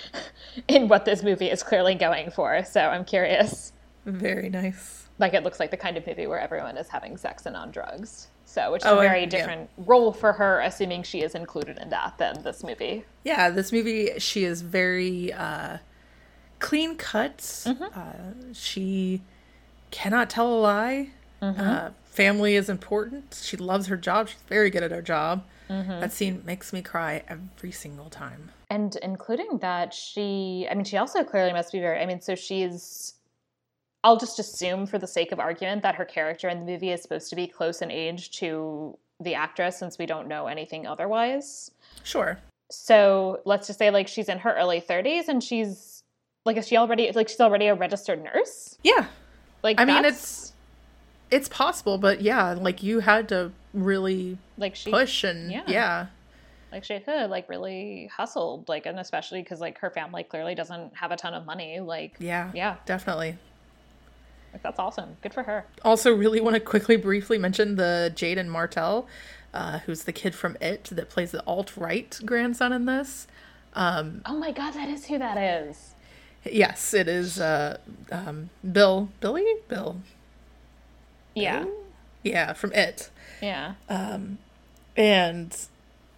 in 0.67 0.87
what 0.87 1.05
this 1.05 1.23
movie 1.23 1.49
is 1.49 1.63
clearly 1.63 1.95
going 1.95 2.31
for. 2.31 2.63
So 2.65 2.81
I'm 2.81 3.05
curious. 3.05 3.71
Very 4.05 4.49
nice. 4.49 5.07
Like 5.19 5.33
it 5.33 5.43
looks 5.43 5.59
like 5.59 5.71
the 5.71 5.77
kind 5.77 5.97
of 5.97 6.05
movie 6.05 6.27
where 6.27 6.39
everyone 6.39 6.77
is 6.77 6.87
having 6.89 7.17
sex 7.17 7.45
and 7.45 7.55
on 7.55 7.71
drugs. 7.71 8.27
So, 8.45 8.71
which 8.71 8.81
is 8.83 8.87
Oh, 8.87 8.95
a 8.97 8.99
and- 8.99 9.09
very 9.09 9.19
yeah. 9.21 9.25
different 9.29 9.69
role 9.77 10.11
for 10.13 10.33
her, 10.33 10.61
assuming 10.61 11.03
she 11.03 11.21
is 11.21 11.35
included 11.35 11.77
in 11.79 11.89
that 11.89 12.17
than 12.17 12.43
this 12.43 12.63
movie. 12.63 13.05
Yeah, 13.23 13.49
this 13.49 13.71
movie, 13.71 14.11
she 14.19 14.43
is 14.45 14.61
very 14.61 15.33
uh, 15.33 15.77
clean 16.59 16.95
cuts. 16.95 17.65
Mm-hmm. 17.65 17.83
Uh, 17.99 18.53
she 18.53 19.21
cannot 19.91 20.29
tell 20.29 20.47
a 20.53 20.59
lie. 20.59 21.09
Mm-hmm. 21.41 21.59
Uh, 21.61 21.89
family 22.17 22.55
is 22.55 22.67
important. 22.67 23.39
She 23.41 23.55
loves 23.57 23.87
her 23.87 23.95
job. 23.95 24.27
She's 24.29 24.41
very 24.49 24.69
good 24.71 24.81
at 24.83 24.89
her 24.91 25.03
job. 25.03 25.45
Mm-hmm. 25.69 25.99
That 26.01 26.11
scene 26.11 26.41
makes 26.45 26.73
me 26.73 26.81
cry 26.81 27.23
every 27.27 27.71
single 27.71 28.09
time. 28.09 28.51
And 28.71 28.95
including 29.03 29.59
that, 29.59 29.93
she, 29.93 30.67
I 30.69 30.73
mean, 30.73 30.83
she 30.83 30.97
also 30.97 31.23
clearly 31.23 31.53
must 31.53 31.71
be 31.71 31.79
very, 31.79 31.99
I 32.01 32.05
mean, 32.07 32.19
so 32.19 32.33
she's, 32.33 33.13
I'll 34.03 34.17
just 34.17 34.39
assume 34.39 34.87
for 34.87 34.97
the 34.97 35.07
sake 35.07 35.31
of 35.31 35.39
argument 35.39 35.83
that 35.83 35.95
her 35.95 36.05
character 36.05 36.49
in 36.49 36.59
the 36.59 36.65
movie 36.65 36.91
is 36.91 37.01
supposed 37.03 37.29
to 37.29 37.35
be 37.35 37.45
close 37.47 37.81
in 37.83 37.91
age 37.91 38.31
to 38.39 38.97
the 39.19 39.35
actress 39.35 39.77
since 39.77 39.97
we 39.99 40.05
don't 40.07 40.27
know 40.27 40.47
anything 40.47 40.87
otherwise. 40.87 41.69
Sure. 42.03 42.39
So 42.71 43.41
let's 43.45 43.67
just 43.67 43.79
say 43.79 43.91
like 43.91 44.07
she's 44.07 44.27
in 44.29 44.39
her 44.39 44.53
early 44.55 44.81
30s 44.81 45.27
and 45.27 45.43
she's, 45.43 46.03
like, 46.45 46.57
is 46.57 46.67
she 46.67 46.77
already, 46.77 47.11
like, 47.13 47.29
she's 47.29 47.41
already 47.41 47.67
a 47.67 47.75
registered 47.75 48.23
nurse? 48.23 48.77
Yeah, 48.83 49.05
Like, 49.63 49.79
I 49.79 49.85
mean, 49.85 50.01
that's- 50.01 50.53
it's 51.29 51.49
possible, 51.49 51.97
but 51.97 52.21
yeah, 52.21 52.53
like 52.53 52.83
you 52.83 52.99
had 52.99 53.29
to 53.29 53.51
really 53.73 54.37
like 54.57 54.75
she 54.75 54.89
push 54.89 55.23
and 55.23 55.51
yeah. 55.51 55.63
yeah. 55.67 56.07
like 56.71 56.83
she 56.83 56.99
could 56.99 57.29
like 57.29 57.47
really 57.49 58.09
hustled 58.15 58.67
like 58.67 58.85
and 58.85 58.99
especially 58.99 59.41
because 59.41 59.59
like 59.59 59.77
her 59.79 59.89
family 59.89 60.23
clearly 60.23 60.55
doesn't 60.55 60.95
have 60.95 61.11
a 61.11 61.17
ton 61.17 61.33
of 61.33 61.45
money 61.45 61.79
like 61.79 62.15
Yeah. 62.19 62.51
yeah 62.53 62.77
Definitely. 62.85 63.37
Like, 64.53 64.63
that's 64.63 64.79
awesome. 64.79 65.17
Good 65.21 65.33
for 65.33 65.43
her. 65.43 65.65
Also, 65.83 66.15
really 66.15 66.39
want 66.39 66.55
to 66.55 66.59
quickly, 66.59 66.95
briefly 66.95 67.37
mention 67.37 67.75
the 67.75 68.11
Jaeden 68.15 68.47
Martell, 68.47 69.05
uh, 69.53 69.79
who's 69.79 70.03
the 70.03 70.13
kid 70.13 70.33
from 70.33 70.57
It 70.61 70.85
that 70.85 71.09
plays 71.09 71.31
the 71.31 71.43
alt 71.45 71.75
right 71.75 72.17
grandson 72.25 72.71
in 72.71 72.85
this. 72.85 73.27
Um, 73.73 74.21
oh 74.25 74.37
my 74.37 74.51
god, 74.51 74.73
that 74.73 74.89
is 74.89 75.05
who 75.05 75.19
that 75.19 75.37
is. 75.37 75.93
Yes, 76.43 76.93
it 76.93 77.07
is 77.07 77.39
uh, 77.39 77.77
um, 78.11 78.49
Bill. 78.71 79.09
Billy? 79.19 79.45
Bill. 79.67 80.01
Yeah. 81.41 81.65
Yeah, 82.23 82.53
from 82.53 82.73
It. 82.73 83.09
Yeah. 83.41 83.75
Um, 83.89 84.37
and 84.95 85.55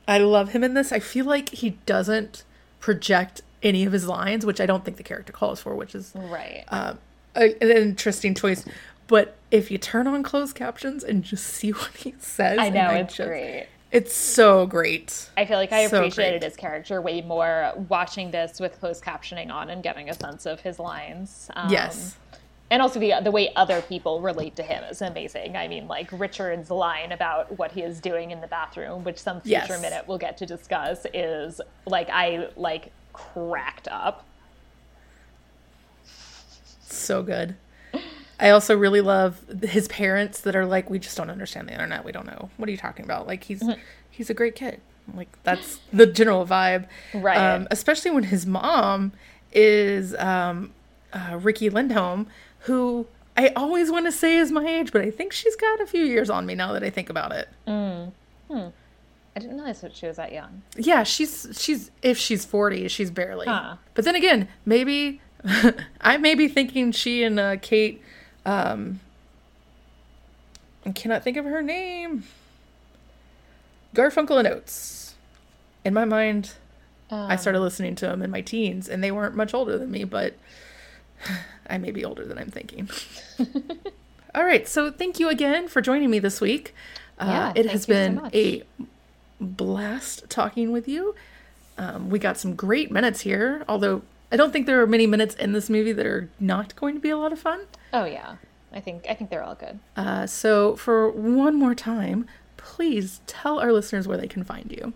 I 0.08 0.17
love 0.19 0.49
him 0.49 0.63
in 0.63 0.73
this. 0.73 0.91
I 0.91 0.99
feel 0.99 1.25
like 1.25 1.49
he 1.49 1.71
doesn't 1.86 2.43
project 2.79 3.41
any 3.62 3.84
of 3.86 3.91
his 3.91 4.08
lines, 4.08 4.45
which 4.45 4.62
I 4.62 4.65
don't 4.65 4.86
think 4.86 4.97
the 4.97 5.03
character 5.03 5.34
calls 5.34 5.62
for, 5.62 5.75
which 5.75 5.93
is 5.93 6.12
right. 6.15 6.63
Um, 6.69 6.97
a, 7.36 7.53
an 7.62 7.71
interesting 7.71 8.34
choice. 8.34 8.65
But 9.08 9.36
if 9.51 9.69
you 9.69 9.77
turn 9.77 10.08
on 10.08 10.23
closed 10.23 10.55
captions 10.55 11.03
and 11.03 11.23
just 11.23 11.45
see 11.45 11.71
what 11.71 11.91
he 11.97 12.15
says, 12.19 12.58
I 12.60 12.69
know 12.69 12.89
it's 12.91 13.15
just, 13.15 13.27
great. 13.27 13.67
It's 13.91 14.13
so 14.13 14.67
great. 14.67 15.29
I 15.36 15.45
feel 15.45 15.58
like 15.58 15.71
I 15.71 15.88
So 15.88 15.97
appreciated 15.97 16.41
great. 16.41 16.43
his 16.43 16.55
character 16.55 17.01
way 17.01 17.21
more 17.21 17.73
watching 17.89 18.29
this 18.32 18.60
with 18.60 18.79
closed 18.79 19.03
captioning 19.03 19.51
on 19.51 19.69
and 19.71 19.82
getting 19.82 20.10
a 20.10 20.13
sense 20.13 20.45
of 20.45 20.62
his 20.62 20.77
lines. 20.79 21.49
Um, 21.55 21.69
yes. 21.71 22.15
And 22.71 22.82
also 22.84 22.99
the 22.99 23.13
the 23.23 23.32
way 23.32 23.51
other 23.55 23.82
people 23.82 24.21
relate 24.21 24.55
to 24.58 24.63
him 24.63 24.84
is 24.84 25.01
amazing. 25.01 25.58
I 25.58 25.67
mean, 25.67 25.88
like 25.88 26.08
Richard's 26.12 26.69
line 26.69 27.12
about 27.12 27.58
what 27.58 27.71
he 27.71 27.82
is 27.82 27.99
doing 27.99 28.29
in 28.32 28.41
the 28.41 28.47
bathroom, 28.47 29.03
which 29.03 29.17
some 29.17 29.41
future 29.41 29.65
Yes. 29.69 29.82
minute 29.82 30.03
we'll 30.08 30.19
get 30.19 30.38
to 30.38 30.45
discuss, 30.45 31.05
is 31.13 31.60
like 31.88 32.10
I 32.12 32.49
like 32.55 32.91
cracked 33.13 33.88
up. 33.88 34.23
So 36.82 37.23
good. 37.23 37.55
I 38.39 38.51
also 38.51 38.77
really 38.77 39.01
love 39.01 39.41
his 39.63 39.88
parents 39.89 40.39
that 40.41 40.55
are 40.55 40.65
like, 40.65 40.89
we 40.89 40.97
just 40.99 41.17
don't 41.17 41.29
understand 41.29 41.67
the 41.67 41.73
internet. 41.73 42.05
We 42.05 42.12
don't 42.12 42.25
know. 42.25 42.49
What 42.58 42.69
are 42.69 42.71
you 42.71 42.77
talking 42.77 43.03
about? 43.05 43.27
Like 43.27 43.43
he's 43.43 43.62
Mm-hmm. 43.62 43.79
he's 44.10 44.29
a 44.29 44.34
great 44.34 44.55
kid. 44.55 44.79
Like 45.13 45.27
that's 45.43 45.79
the 45.91 46.05
general 46.05 46.45
vibe. 46.45 46.86
Right. 47.13 47.38
Um, 47.38 47.67
especially 47.71 48.12
when 48.12 48.23
his 48.23 48.45
mom 48.45 49.12
is 49.51 50.15
um, 50.15 50.71
uh, 51.12 51.38
Riki 51.41 51.69
Lindhome, 51.69 52.27
who 52.60 53.08
I 53.38 53.50
always 53.56 53.91
want 53.91 54.06
to 54.06 54.12
say 54.12 54.38
is 54.38 54.52
my 54.52 54.65
age, 54.65 54.91
but 54.91 55.02
I 55.02 55.12
think 55.12 55.32
she's 55.34 55.56
got 55.56 55.80
a 55.82 55.88
few 55.88 56.04
years 56.04 56.30
on 56.30 56.45
me 56.45 56.56
now 56.56 56.74
that 56.74 56.84
I 56.84 56.89
think 56.89 57.10
about 57.10 57.32
it. 57.32 57.48
Hmm. 57.65 58.10
I 58.52 59.39
didn't 59.39 59.56
realize 59.56 59.82
that 59.82 59.95
she 59.95 60.08
was 60.08 60.17
that 60.17 60.34
young. 60.34 60.63
Yeah, 60.76 61.04
she's 61.04 61.48
she's 61.58 61.91
if 62.02 62.17
she's 62.17 62.43
40, 62.45 62.88
she's 62.89 63.12
barely. 63.12 63.48
Huh. 63.48 63.76
But 63.93 64.06
then 64.06 64.15
again, 64.15 64.50
maybe 64.65 65.22
I 66.02 66.17
may 66.17 66.36
be 66.36 66.48
thinking 66.48 66.91
she 66.91 67.24
and 67.24 67.39
uh, 67.39 67.58
Kate 67.62 68.02
um 68.45 69.00
I 70.86 70.91
cannot 70.91 71.24
think 71.24 71.38
of 71.38 71.45
her 71.45 71.62
name. 71.62 72.24
Garfunkel 73.95 74.39
and 74.39 74.48
Oates. 74.48 75.15
In 75.86 75.93
my 75.93 76.06
mind, 76.06 76.54
I 77.12 77.38
started 77.38 77.60
listening 77.62 77.95
to 77.95 78.08
them 78.08 78.22
in 78.22 78.30
my 78.30 78.41
teens 78.41 78.88
and 78.89 79.04
they 79.04 79.12
weren't 79.12 79.36
much 79.36 79.54
older 79.54 79.78
than 79.78 79.89
me, 79.91 80.04
but 80.04 80.36
I 81.69 81.77
may 81.77 81.91
be 81.91 82.03
older 82.05 82.25
than 82.25 82.38
I'm 82.38 82.49
thinking. 82.49 82.89
All 84.36 84.43
right, 84.43 84.67
so 84.67 84.91
thank 84.91 85.19
you 85.19 85.29
again 85.29 85.67
for 85.67 85.82
joining 85.82 86.10
me 86.10 86.19
this 86.19 86.39
week. 86.41 86.73
Uh, 87.19 87.25
Yeah, 87.27 87.53
it 87.55 87.65
has 87.67 87.84
so 87.84 87.88
been 87.93 88.15
much. 88.15 88.34
a 88.36 88.63
blast 89.39 90.29
talking 90.29 90.71
with 90.71 90.88
you. 90.88 91.15
Um, 91.77 92.10
we 92.10 92.19
got 92.19 92.38
some 92.38 92.55
great 92.55 92.91
minutes 92.91 93.21
here, 93.21 93.63
although 93.67 94.01
I 94.32 94.38
don't 94.38 94.51
think 94.51 94.65
there 94.65 94.82
are 94.82 94.88
many 94.88 95.08
minutes 95.08 95.36
in 95.36 95.53
this 95.53 95.69
movie 95.69 95.93
that 95.93 96.05
are 96.05 96.29
not 96.39 96.75
going 96.75 96.93
to 96.95 96.99
be 97.01 97.10
a 97.10 97.17
lot 97.17 97.32
of 97.32 97.39
fun. 97.39 97.62
Oh 97.93 98.05
yeah, 98.05 98.36
I 98.73 98.79
think 98.82 99.05
I 99.10 99.13
think 99.13 99.29
they're 99.29 99.43
all 99.43 99.55
good. 99.55 99.79
Uh, 99.95 100.27
so, 100.27 100.75
for 100.75 101.10
one 101.10 101.55
more 101.55 101.73
time, 101.73 102.27
please 102.58 103.21
tell 103.27 103.60
our 103.60 103.71
listeners 103.71 104.08
where 104.08 104.17
they 104.17 104.27
can 104.27 104.43
find 104.43 104.71
you. 104.71 104.93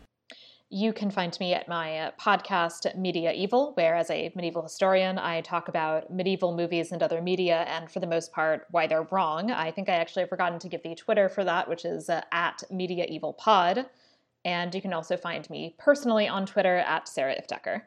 You 0.74 0.92
can 0.92 1.12
find 1.12 1.40
me 1.40 1.54
at 1.54 1.68
my 1.68 2.00
uh, 2.00 2.12
podcast, 2.20 2.98
Media 2.98 3.32
Evil, 3.32 3.74
where, 3.76 3.94
as 3.94 4.10
a 4.10 4.32
medieval 4.36 4.64
historian, 4.64 5.20
I 5.20 5.42
talk 5.42 5.68
about 5.68 6.12
medieval 6.12 6.58
movies 6.58 6.92
and 6.92 7.04
other 7.04 7.22
media, 7.22 7.58
and 7.68 7.92
for 7.92 8.00
the 8.00 8.08
most 8.08 8.32
part, 8.32 8.66
why 8.72 8.88
they're 8.88 9.08
wrong. 9.12 9.52
I 9.52 9.70
think 9.70 9.88
I 9.88 9.94
actually 9.94 10.24
have 10.24 10.30
forgotten 10.30 10.58
to 10.58 10.68
give 10.68 10.82
the 10.82 10.96
Twitter 10.96 11.30
for 11.30 11.44
that, 11.44 11.70
which 11.70 11.86
is 11.86 12.10
uh, 12.10 12.24
at 12.32 12.64
Media 12.72 13.06
Evil 13.08 13.34
Pod. 13.34 13.86
And 14.46 14.74
you 14.74 14.82
can 14.82 14.94
also 14.94 15.16
find 15.16 15.48
me 15.48 15.76
personally 15.78 16.28
on 16.28 16.48
Twitter 16.48 16.78
at 16.78 17.08
Sarah 17.08 17.36
Ifdecker. 17.40 17.84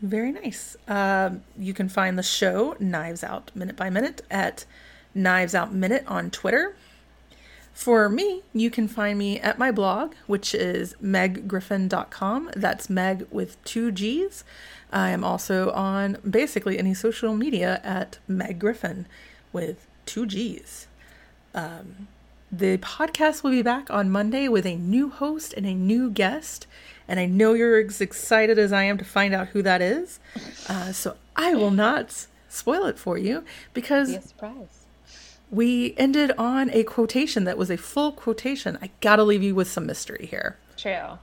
Very 0.00 0.32
nice. 0.32 0.74
Um, 0.88 1.42
you 1.58 1.74
can 1.74 1.90
find 1.90 2.16
the 2.16 2.22
show 2.22 2.76
Knives 2.80 3.22
Out 3.22 3.50
Minute 3.54 3.76
by 3.76 3.90
Minute 3.90 4.22
at 4.30 4.64
Knives 5.14 5.54
Out 5.54 5.74
Minute 5.74 6.04
on 6.06 6.30
Twitter. 6.30 6.76
For 7.72 8.08
me, 8.08 8.42
you 8.52 8.70
can 8.70 8.86
find 8.86 9.18
me 9.18 9.40
at 9.40 9.58
my 9.58 9.70
blog, 9.70 10.14
which 10.26 10.54
is 10.54 10.94
meggriffin.com. 11.02 12.50
That's 12.54 12.90
Meg 12.90 13.26
with 13.30 13.62
two 13.64 13.90
G's. 13.90 14.44
I 14.92 15.10
am 15.10 15.24
also 15.24 15.70
on 15.72 16.18
basically 16.28 16.78
any 16.78 16.94
social 16.94 17.34
media 17.34 17.80
at 17.82 18.18
Meg 18.28 18.58
Griffin 18.58 19.06
with 19.52 19.86
two 20.04 20.26
G's. 20.26 20.86
Um, 21.54 22.08
the 22.50 22.76
podcast 22.78 23.42
will 23.42 23.50
be 23.50 23.62
back 23.62 23.90
on 23.90 24.10
Monday 24.10 24.46
with 24.48 24.66
a 24.66 24.76
new 24.76 25.08
host 25.08 25.54
and 25.54 25.64
a 25.64 25.74
new 25.74 26.10
guest. 26.10 26.66
And 27.08 27.18
I 27.18 27.24
know 27.24 27.54
you're 27.54 27.80
as 27.80 28.00
excited 28.02 28.58
as 28.58 28.72
I 28.72 28.84
am 28.84 28.98
to 28.98 29.04
find 29.04 29.32
out 29.34 29.48
who 29.48 29.62
that 29.62 29.80
is. 29.80 30.20
Uh, 30.68 30.92
so 30.92 31.16
I 31.34 31.54
will 31.54 31.70
not 31.70 32.26
spoil 32.48 32.84
it 32.84 32.98
for 32.98 33.16
you 33.16 33.44
because 33.72 34.10
Be 34.10 34.16
a 34.16 34.22
surprise. 34.22 34.81
We 35.52 35.94
ended 35.98 36.32
on 36.38 36.70
a 36.70 36.82
quotation 36.82 37.44
that 37.44 37.58
was 37.58 37.70
a 37.70 37.76
full 37.76 38.10
quotation. 38.10 38.78
I 38.80 38.90
gotta 39.00 39.22
leave 39.22 39.42
you 39.42 39.54
with 39.54 39.68
some 39.70 39.86
mystery 39.86 40.26
here. 40.28 40.56
True. 40.76 41.18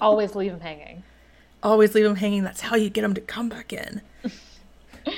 Always 0.00 0.36
leave 0.36 0.52
them 0.52 0.60
hanging. 0.60 1.02
Always 1.62 1.94
leave 1.94 2.04
them 2.04 2.16
hanging. 2.16 2.44
That's 2.44 2.60
how 2.62 2.76
you 2.76 2.88
get 2.88 3.02
them 3.02 3.12
to 3.14 3.20
come 3.20 3.48
back 3.48 3.72
in. 3.72 4.02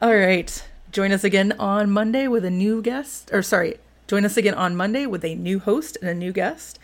All 0.00 0.14
right. 0.14 0.68
Join 0.90 1.12
us 1.12 1.22
again 1.22 1.52
on 1.52 1.90
Monday 1.90 2.26
with 2.26 2.44
a 2.44 2.50
new 2.50 2.82
guest. 2.82 3.30
Or, 3.32 3.42
sorry, 3.42 3.76
join 4.08 4.24
us 4.24 4.36
again 4.36 4.54
on 4.54 4.74
Monday 4.74 5.06
with 5.06 5.24
a 5.24 5.36
new 5.36 5.60
host 5.60 5.96
and 6.00 6.10
a 6.10 6.14
new 6.14 6.32
guest. 6.32 6.80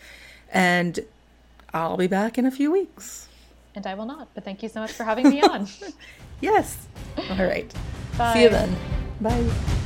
And 0.49 1.01
I'll 1.73 1.97
be 1.97 2.07
back 2.07 2.37
in 2.37 2.45
a 2.45 2.51
few 2.51 2.71
weeks. 2.71 3.27
And 3.75 3.85
I 3.85 3.95
will 3.95 4.05
not, 4.05 4.29
but 4.33 4.45
thank 4.45 4.63
you 4.63 4.69
so 4.69 4.79
much 4.79 4.93
for 4.93 5.03
having 5.03 5.29
me 5.29 5.41
on. 5.41 5.67
Yes. 6.41 6.85
All 7.17 7.37
right. 7.37 7.73
Bye. 8.17 8.33
See 8.33 8.43
you 8.43 8.49
then. 8.49 8.75
Bye. 9.21 9.84